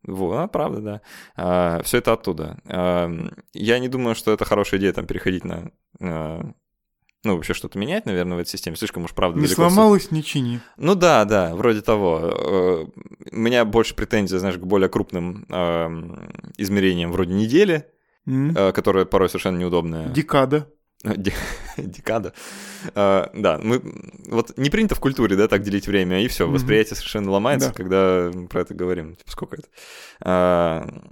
[0.04, 1.02] вот, а, правда, да.
[1.36, 2.60] А, все это оттуда.
[2.66, 3.12] А,
[3.54, 6.52] я не думаю, что это хорошая идея там переходить на а,
[7.24, 8.76] ну, вообще что-то менять, наверное, в этой системе.
[8.76, 9.70] Слишком уж, правда, Не далеко...
[9.70, 10.60] сломалось, не чини.
[10.78, 12.20] Ну да, да, вроде того.
[12.24, 12.86] Э,
[13.32, 15.90] у меня больше претензий, знаешь, к более крупным э,
[16.58, 17.86] измерениям вроде недели,
[18.28, 18.58] mm.
[18.58, 20.10] э, которая порой совершенно неудобная.
[20.10, 20.68] Декада.
[21.78, 22.34] Декада.
[22.94, 23.82] Uh, да, мы
[24.28, 26.52] вот не принято в культуре, да, так делить время, и все, mm-hmm.
[26.52, 27.74] восприятие совершенно ломается, да.
[27.74, 29.16] когда про это говорим.
[29.16, 29.68] Типа, сколько это?
[30.24, 31.12] Uh,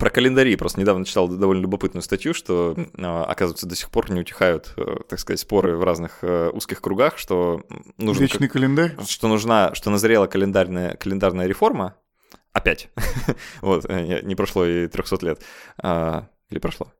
[0.00, 4.72] про календари просто недавно читал довольно любопытную статью, что, оказывается, до сих пор не утихают,
[4.78, 7.62] э, так сказать, споры в разных э, узких кругах, что
[7.98, 8.22] нужно...
[8.22, 8.96] Вечный календарь?
[9.06, 11.96] Что нужна, что назрела календарная, календарная реформа,
[12.52, 12.90] опять,
[13.60, 15.42] вот, э, не прошло и 300 лет,
[15.82, 16.92] или прошло?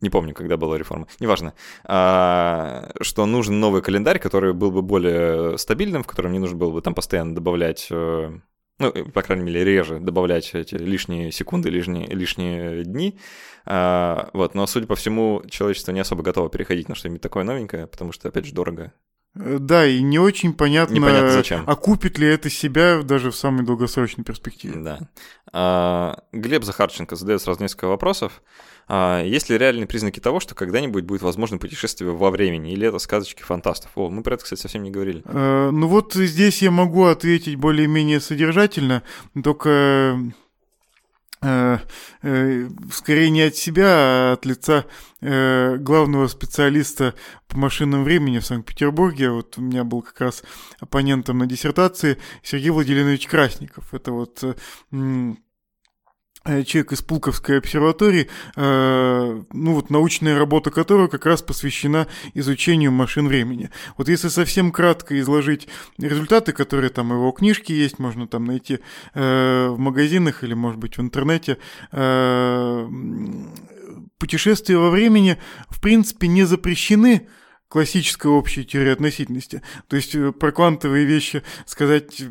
[0.00, 5.58] не помню, когда была реформа, неважно, а, что нужен новый календарь, который был бы более
[5.58, 8.30] стабильным, в котором не нужно было бы там постоянно добавлять, э,
[8.78, 13.18] ну, по крайней мере, реже добавлять эти лишние секунды, лишние, лишние дни.
[13.66, 17.86] А, вот, но, судя по всему, человечество не особо готово переходить на что-нибудь такое новенькое,
[17.86, 18.94] потому что, опять же, дорого.
[19.34, 21.64] Э, да, и не очень понятно, Непонятно зачем.
[21.68, 24.80] окупит ли это себя даже в самой долгосрочной перспективе.
[24.80, 24.98] Да.
[25.52, 28.42] А, Глеб Захарченко задает сразу несколько вопросов.
[28.88, 32.98] А, есть ли реальные признаки того, что когда-нибудь будет возможно путешествие во времени, или это
[32.98, 33.92] сказочки фантастов?
[33.94, 35.22] О, мы про это, кстати, совсем не говорили.
[35.26, 39.04] Э, ну вот здесь я могу ответить более-менее содержательно,
[39.44, 40.18] только
[41.42, 44.84] скорее не от себя, а от лица
[45.22, 47.14] э, главного специалиста
[47.48, 49.30] по машинному времени в Санкт-Петербурге.
[49.30, 50.42] Вот у меня был как раз
[50.80, 53.94] оппонентом на диссертации Сергей Владимирович Красников.
[53.94, 54.54] Это вот э,
[54.92, 55.34] Э,
[56.44, 63.28] человек из Пулковской обсерватории, э, ну вот научная работа которого как раз посвящена изучению машин
[63.28, 63.70] времени.
[63.98, 65.68] Вот если совсем кратко изложить
[65.98, 68.78] результаты, которые там его книжки есть, можно там найти
[69.14, 71.58] э, в магазинах или, может быть, в интернете,
[74.18, 75.38] путешествия во времени,
[75.68, 77.26] в принципе, не запрещены,
[77.70, 79.62] классическая общая теория относительности.
[79.86, 82.22] То есть э, про квантовые вещи сказать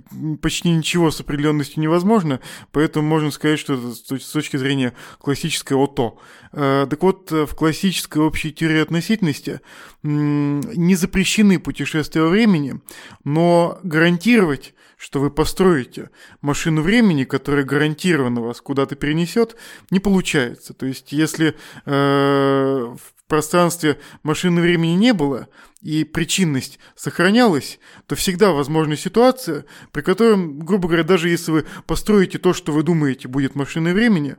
[0.41, 2.41] почти ничего с определенностью невозможно,
[2.73, 6.17] поэтому можно сказать, что с точки зрения классической ОТО.
[6.51, 9.61] Э, так вот, в классической общей теории относительности
[10.03, 12.81] не запрещены путешествия во времени,
[13.23, 16.10] но гарантировать что вы построите
[16.41, 19.56] машину времени, которая гарантированно вас куда-то перенесет,
[19.91, 20.74] не получается.
[20.74, 22.95] То есть, если э,
[23.30, 25.47] пространстве машины времени не было,
[25.82, 32.38] и причинность сохранялась, то всегда возможна ситуация, при которой, грубо говоря, даже если вы построите
[32.38, 34.36] то, что вы думаете будет машиной времени,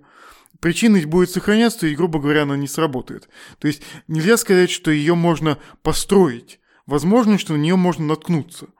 [0.60, 3.30] причинность будет сохраняться, и, грубо говоря, она не сработает.
[3.60, 6.60] То есть нельзя сказать, что ее можно построить.
[6.84, 8.66] Возможно, что на нее можно наткнуться–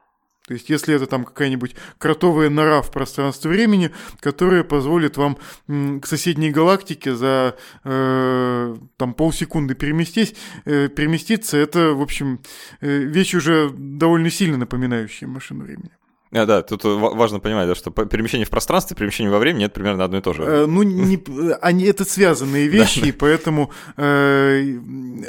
[0.51, 5.39] то есть, если это там какая-нибудь кротовая нора в пространстве времени, которая позволит вам
[5.69, 10.35] к соседней галактике за э, там полсекунды переместись,
[10.65, 12.41] э, переместиться, это, в общем,
[12.81, 15.93] э, вещь уже довольно сильно напоминающая машину времени.
[16.33, 20.05] А, да, тут важно понимать, да, что перемещение в пространстве, перемещение во времени это примерно
[20.05, 20.43] одно и то же.
[20.45, 21.21] Э, ну, не,
[21.61, 24.79] они это связанные вещи, и поэтому э,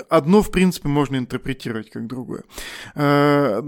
[0.10, 2.44] одно, в принципе, можно интерпретировать как другое.
[2.94, 3.62] Э,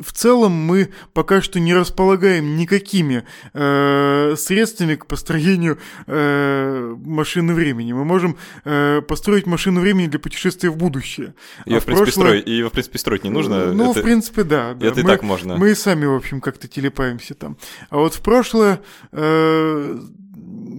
[0.00, 7.92] в целом мы пока что не располагаем никакими э, средствами к построению э, машины времени.
[7.92, 11.34] Мы можем э, построить машину времени для путешествия в будущее.
[11.66, 12.26] Ее, а в, принципе, прошлое...
[12.26, 13.72] строить, ее в принципе, строить не нужно.
[13.72, 14.00] Ну, это...
[14.00, 14.74] в принципе, да.
[14.74, 14.86] да.
[14.86, 15.56] Это мы, и так можно.
[15.56, 17.56] Мы и сами, в общем, как-то телепаемся там.
[17.90, 18.80] А вот в прошлое...
[19.12, 19.98] Э,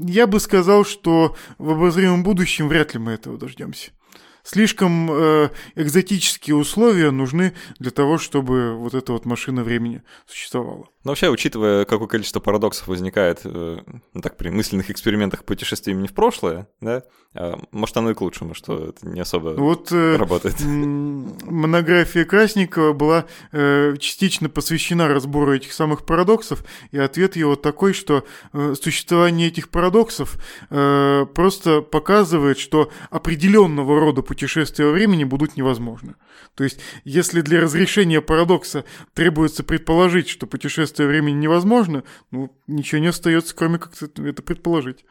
[0.06, 3.92] я бы сказал, что в обозримом будущем вряд ли мы этого дождемся.
[4.44, 10.88] Слишком э, экзотические условия нужны для того, чтобы вот эта вот машина времени существовала.
[11.06, 13.78] Но вообще, учитывая, какое количество парадоксов возникает э,
[14.14, 17.04] ну, так, при мысленных экспериментах путешествий именно в прошлое, да,
[17.36, 20.60] э, может, оно и к лучшему, что это не особо вот, э, работает.
[20.60, 28.26] Монография Красникова была э, частично посвящена разбору этих самых парадоксов, и ответ его такой, что
[28.52, 30.38] э, существование этих парадоксов
[30.70, 36.16] э, просто показывает, что определенного рода путешествия во времени будут невозможны.
[36.56, 38.84] То есть, если для разрешения парадокса
[39.14, 45.06] требуется предположить, что путешествие времени невозможно, ну, ничего не остается, кроме как это предположить.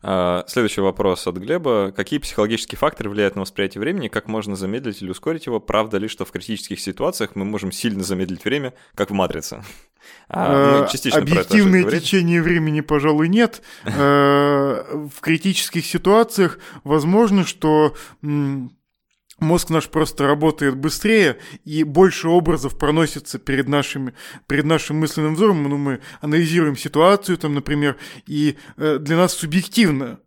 [0.00, 1.92] А, следующий вопрос от Глеба.
[1.94, 4.08] Какие психологические факторы влияют на восприятие времени?
[4.08, 5.58] Как можно замедлить или ускорить его?
[5.60, 9.64] Правда ли, что в критических ситуациях мы можем сильно замедлить время, как в «Матрице»?
[10.28, 13.62] А, ну, частично Объективное течение времени, пожалуй, нет.
[14.00, 17.94] Э, в критических ситуациях возможно, что
[19.40, 24.14] мозг наш просто работает быстрее, и больше образов проносится перед, нашими,
[24.46, 25.62] перед нашим мысленным взором.
[25.62, 30.20] Ну, мы анализируем ситуацию, там, например, и э, для нас субъективно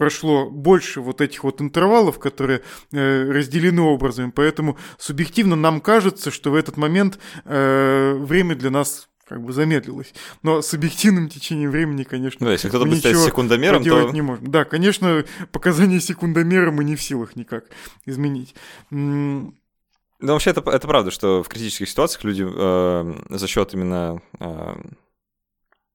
[0.00, 6.50] прошло больше вот этих вот интервалов, которые э, разделены образами, поэтому субъективно нам кажется, что
[6.50, 10.12] в этот момент э, время для нас как бы замедлилось.
[10.42, 14.10] Но с объективным течением времени, конечно, да, если кто-то будет стоять секундомером, то...
[14.10, 14.50] не можем.
[14.50, 17.66] Да, конечно, показания секундомера мы не в силах никак
[18.06, 18.56] изменить.
[18.90, 19.54] Ну,
[20.20, 24.74] вообще, это, это правда, что в критических ситуациях люди э, за счет именно э,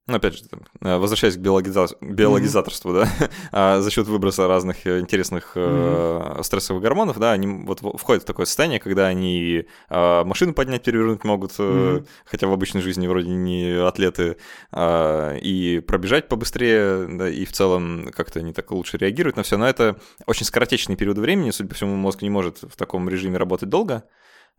[0.08, 0.44] ну, опять же,
[0.82, 1.88] э, возвращаясь к биологиза...
[2.00, 3.08] биологизаторству, mm-hmm.
[3.20, 6.44] да, а за счет выброса разных э, интересных mm-hmm.
[6.44, 11.24] стрессовых гормонов, да, они вот входят в такое состояние, когда они а, машину поднять, перевернуть
[11.24, 12.08] могут, mm-hmm.
[12.26, 14.38] хотя в обычной жизни вроде не атлеты,
[14.72, 19.58] а, и пробежать побыстрее, да, и в целом как-то они так лучше реагируют на все.
[19.58, 19.96] Но это
[20.28, 24.04] очень скоротечный период времени, судя по всему, мозг не может в таком режиме работать долго.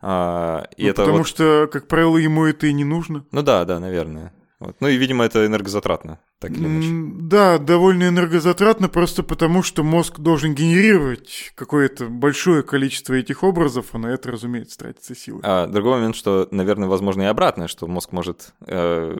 [0.01, 1.27] А, и ну, это потому вот...
[1.27, 3.25] что, как правило, ему это и не нужно.
[3.31, 4.33] Ну да, да, наверное.
[4.59, 4.75] Вот.
[4.79, 6.89] Ну и, видимо, это энергозатратно так или иначе.
[7.23, 13.97] Да, довольно энергозатратно, просто потому что мозг должен генерировать какое-то большое количество этих образов, а
[13.97, 15.41] на это, разумеется, тратится силы.
[15.43, 19.17] А другой момент, что, наверное, возможно и обратное, что мозг может э,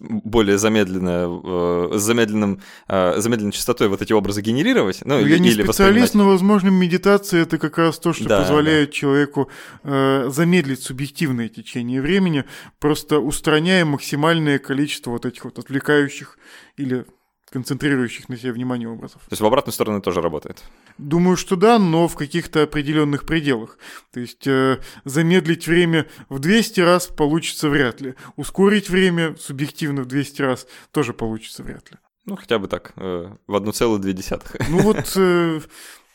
[0.00, 5.00] более замедленно, э, с замедленным, э, замедленной частотой вот эти образы генерировать.
[5.04, 8.88] Ну, Я или, не специалист, но, возможно, медитация— это как раз то, что да, позволяет
[8.88, 8.92] да.
[8.92, 9.48] человеку
[9.84, 12.44] э, замедлить субъективное течение времени,
[12.80, 16.38] просто устраняя максимальное количество вот этих вот отвлекающих
[16.76, 17.06] или
[17.50, 19.22] концентрирующих на себе внимание образов.
[19.22, 20.62] То есть в обратную сторону тоже работает?
[20.98, 23.78] Думаю, что да, но в каких-то определенных пределах.
[24.12, 28.14] То есть э, замедлить время в 200 раз получится вряд ли.
[28.36, 31.98] Ускорить время субъективно в 200 раз тоже получится вряд ли.
[32.26, 34.64] Ну, хотя бы так, э, в 1,2.
[34.68, 35.60] Ну вот э,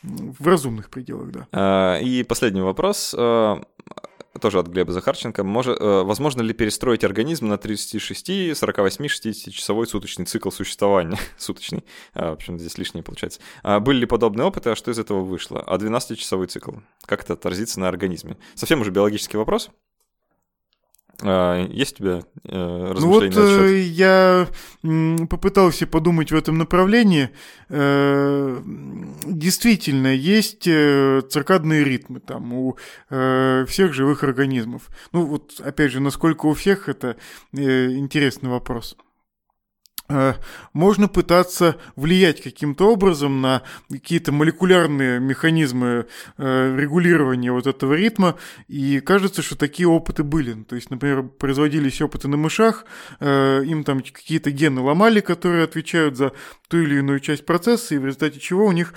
[0.03, 1.47] в разумных пределах, да.
[1.51, 3.15] А, и последний вопрос.
[4.41, 5.43] Тоже от Глеба Захарченко.
[5.43, 11.17] Может, э, возможно ли перестроить организм на 36, 48, 60 часовой суточный цикл существования?
[11.37, 11.83] Суточный.
[12.13, 13.39] А, в общем, здесь лишнее получается.
[13.61, 15.61] А были ли подобные опыты, а что из этого вышло?
[15.61, 16.71] А 12-часовой цикл?
[17.05, 18.37] Как это отразится на организме?
[18.55, 19.69] Совсем уже биологический вопрос.
[21.21, 24.47] А, есть у тебя э, размышления Ну вот э, я
[25.29, 27.29] попытался подумать в этом направлении.
[27.69, 28.61] Э,
[29.25, 32.77] действительно, есть э, циркадные ритмы там у
[33.09, 34.89] э, всех живых организмов.
[35.11, 37.15] Ну вот, опять же, насколько у всех, это
[37.53, 38.97] э, интересный вопрос.
[40.13, 40.35] Э,
[40.73, 46.05] можно пытаться влиять каким-то образом на какие-то молекулярные механизмы
[46.37, 48.35] э, регулирования вот этого ритма,
[48.67, 50.53] и кажется, что такие опыты были.
[50.63, 52.85] То есть, например, производились опыты на мышах,
[53.19, 56.33] э, им там какие-то гены ломали, которые отвечают за
[56.69, 58.93] ту или иную часть процесса, и в результате чего у них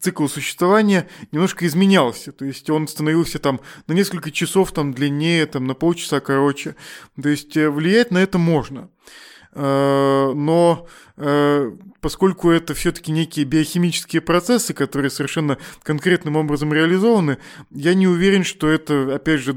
[0.00, 2.32] цикл существования немножко изменялся.
[2.32, 6.76] То есть он становился там на несколько часов там длиннее, там на полчаса короче.
[7.20, 8.90] То есть э, влиять на это можно.
[9.52, 17.38] Э, но э, поскольку это все-таки некие биохимические процессы, которые совершенно конкретным образом реализованы,
[17.70, 19.54] я не уверен, что это, опять же,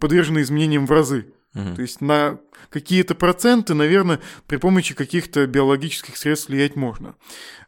[0.00, 1.26] подвержено изменениям в разы.
[1.54, 1.74] Угу.
[1.74, 2.38] То есть на
[2.68, 7.16] какие-то проценты, наверное, при помощи каких-то биологических средств влиять можно.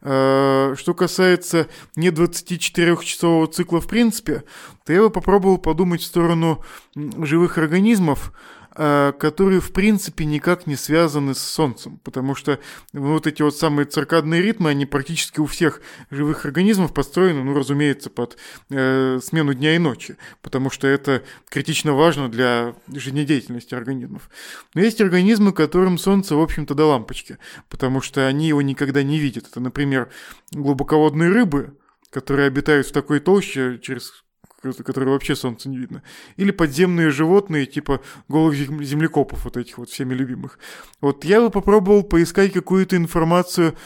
[0.02, 4.44] Э, что касается не 24-часового цикла в принципе,
[4.84, 6.64] то я бы попробовал подумать в сторону
[6.94, 8.32] живых организмов,
[8.74, 12.58] которые в принципе никак не связаны с Солнцем, потому что
[12.92, 18.08] вот эти вот самые циркадные ритмы, они практически у всех живых организмов построены, ну, разумеется,
[18.08, 18.38] под
[18.70, 24.30] э, смену дня и ночи, потому что это критично важно для жизнедеятельности организмов.
[24.74, 29.18] Но есть организмы, которым Солнце, в общем-то, до лампочки, потому что они его никогда не
[29.18, 29.48] видят.
[29.48, 30.08] Это, например,
[30.52, 31.76] глубоководные рыбы,
[32.10, 34.21] которые обитают в такой толще, через
[34.62, 36.02] которые вообще солнца не видно.
[36.36, 40.58] Или подземные животные, типа голых землекопов, вот этих вот всеми любимых.
[41.00, 43.76] Вот я бы попробовал поискать какую-то информацию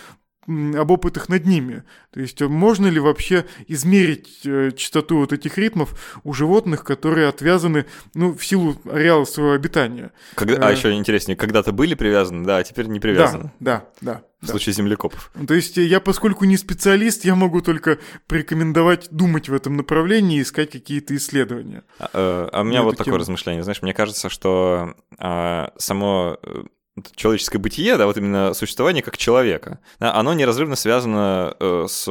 [0.46, 1.82] об опытах над ними.
[2.12, 7.28] То есть э, можно ли вообще измерить э, частоту вот этих ритмов у животных, которые
[7.28, 10.12] отвязаны, ну, в силу ареала своего обитания.
[10.34, 13.52] Когда, а э, еще интереснее, когда-то были привязаны, да, а теперь не привязаны.
[13.60, 14.22] Да, да, да.
[14.40, 14.52] В да.
[14.52, 15.32] случае землекопов.
[15.48, 20.42] То есть я, поскольку не специалист, я могу только порекомендовать думать в этом направлении и
[20.42, 21.84] искать какие-то исследования.
[21.98, 23.16] А, а у меня вот такое тему.
[23.18, 23.62] размышление.
[23.62, 26.38] Знаешь, мне кажется, что а, само
[27.14, 32.06] человеческое бытие, да, вот именно существование как человека, да, оно неразрывно связано э, с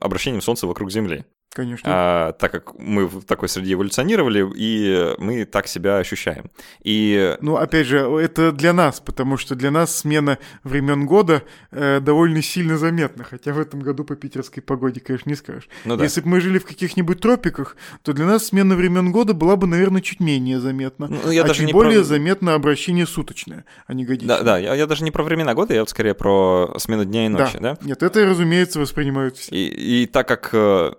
[0.00, 1.24] обращением Солнца вокруг Земли.
[1.58, 1.90] Конечно.
[1.92, 6.52] А, так как мы в такой среде эволюционировали, и мы так себя ощущаем.
[6.84, 7.36] И...
[7.40, 11.42] Ну, опять же, это для нас, потому что для нас смена времен года
[11.72, 15.68] э, довольно сильно заметна, хотя в этом году по питерской погоде, конечно, не скажешь.
[15.84, 16.04] Ну, да.
[16.04, 19.66] Если бы мы жили в каких-нибудь тропиках, то для нас смена времен года была бы,
[19.66, 21.08] наверное, чуть менее заметна.
[21.08, 22.04] Ну, я а даже чуть более про...
[22.04, 24.38] заметно обращение суточное, а не годичное.
[24.38, 27.26] Да, да, я, я даже не про времена года, я вот скорее про смену дня
[27.26, 27.74] и ночи, да?
[27.74, 27.78] да?
[27.82, 29.52] Нет, это, разумеется, воспринимают все.
[29.52, 30.92] И, и так как э,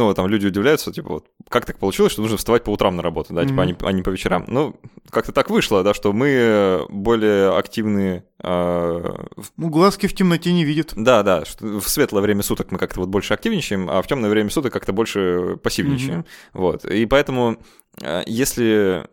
[0.00, 3.02] ну, там люди удивляются, типа, вот, как так получилось, что нужно вставать по утрам на
[3.02, 3.48] работу, да, mm-hmm.
[3.48, 4.44] типа, а не, а не по вечерам.
[4.48, 4.76] Ну,
[5.10, 10.92] как-то так вышло, да, что мы более активны а, ну, глазки в темноте не видят.
[10.96, 11.44] Да, да.
[11.60, 14.92] В светлое время суток мы как-то вот больше активничаем, а в темное время суток как-то
[14.92, 16.20] больше пассивничаем.
[16.20, 16.24] Mm-hmm.
[16.54, 16.84] Вот.
[16.84, 17.58] И поэтому
[18.02, 19.06] а, если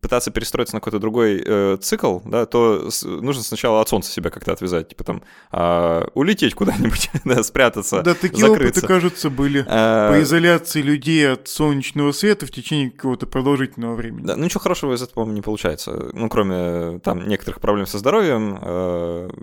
[0.00, 4.30] пытаться перестроиться на какой-то другой э, цикл, да, то с, нужно сначала от солнца себя
[4.30, 5.22] как-то отвязать, типа там
[5.52, 8.80] э, улететь куда-нибудь, да, спрятаться, Да, такие закрыться.
[8.80, 10.10] опыты, кажется, были а...
[10.10, 14.26] по изоляции людей от солнечного света в течение какого-то продолжительного времени.
[14.26, 17.98] Да, ну ничего хорошего из этого, по-моему, не получается, ну, кроме там некоторых проблем со
[17.98, 18.58] здоровьем,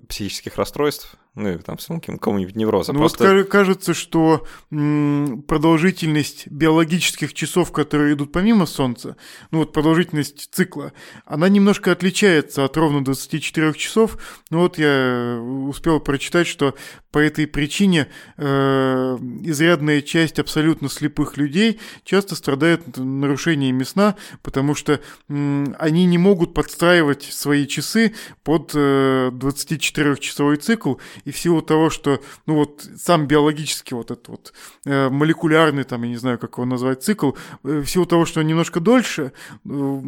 [0.08, 2.92] психических расстройств, ну, или там какого-нибудь невроза.
[2.92, 3.34] Ну, Просто...
[3.34, 9.16] вот кажется, что продолжительность биологических часов, которые идут помимо Солнца,
[9.52, 10.92] ну, вот продолжительность цикла,
[11.26, 14.18] она немножко отличается от ровно 24 часов.
[14.50, 16.76] Ну, вот я успел прочитать, что
[17.12, 18.08] по этой причине
[18.38, 26.18] э, изрядная часть абсолютно слепых людей часто страдает нарушениями сна, потому что э, они не
[26.18, 28.14] могут подстраивать свои часы
[28.44, 30.96] под э, 24-часовой цикл,
[31.26, 34.54] и в силу того, что, ну вот, сам биологический вот этот вот
[34.86, 37.32] э, молекулярный, там, я не знаю, как его назвать, цикл,
[37.64, 39.34] э, в силу того, что он немножко дольше,
[39.66, 40.02] э,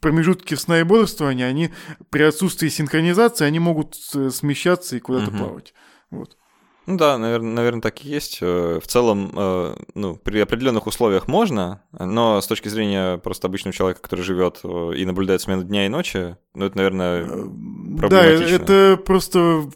[0.00, 1.70] промежутки сна и бодрствования, они
[2.10, 5.38] при отсутствии синхронизации, они могут э, смещаться и куда-то угу.
[5.38, 5.74] плавать.
[6.10, 6.36] Вот.
[6.86, 8.38] Ну да, наверное, наверное, так и есть.
[8.40, 13.74] Э, в целом, э, ну, при определенных условиях можно, но с точки зрения просто обычного
[13.74, 17.24] человека, который живет э, и наблюдает смену дня и ночи, ну, это, наверное,
[17.98, 18.58] проблематично.
[18.58, 19.68] Да, это просто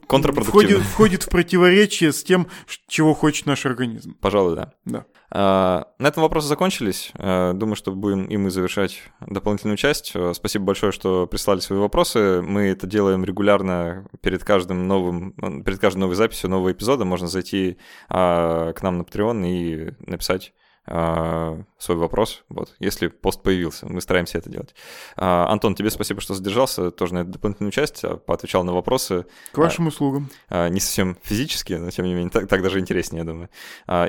[0.45, 2.47] входит, входит в противоречие с тем,
[2.87, 4.17] чего хочет наш организм.
[4.21, 4.73] Пожалуй, да.
[4.85, 5.05] Да.
[5.33, 7.13] На этом вопросы закончились.
[7.15, 10.15] Думаю, что будем и мы завершать дополнительную часть.
[10.35, 12.43] Спасибо большое, что прислали свои вопросы.
[12.43, 15.33] Мы это делаем регулярно перед каждым новым,
[15.63, 17.05] перед каждой новой записью нового эпизода.
[17.05, 17.79] Можно зайти
[18.09, 23.87] к нам на Patreon и написать а, свой вопрос, вот, если пост появился.
[23.87, 24.75] Мы стараемся это делать.
[25.17, 29.27] А, Антон, тебе спасибо, что задержался тоже на эту дополнительную часть, а, поотвечал на вопросы.
[29.53, 30.31] К вашим услугам.
[30.51, 33.51] Не совсем физически, но тем не менее, так, так даже интереснее, я думаю.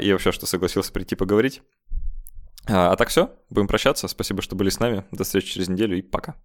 [0.02, 1.62] И вообще, что согласился прийти поговорить.
[2.68, 4.08] А так все, будем прощаться.
[4.08, 5.04] Спасибо, что были с нами.
[5.12, 6.36] До встречи через неделю и пока.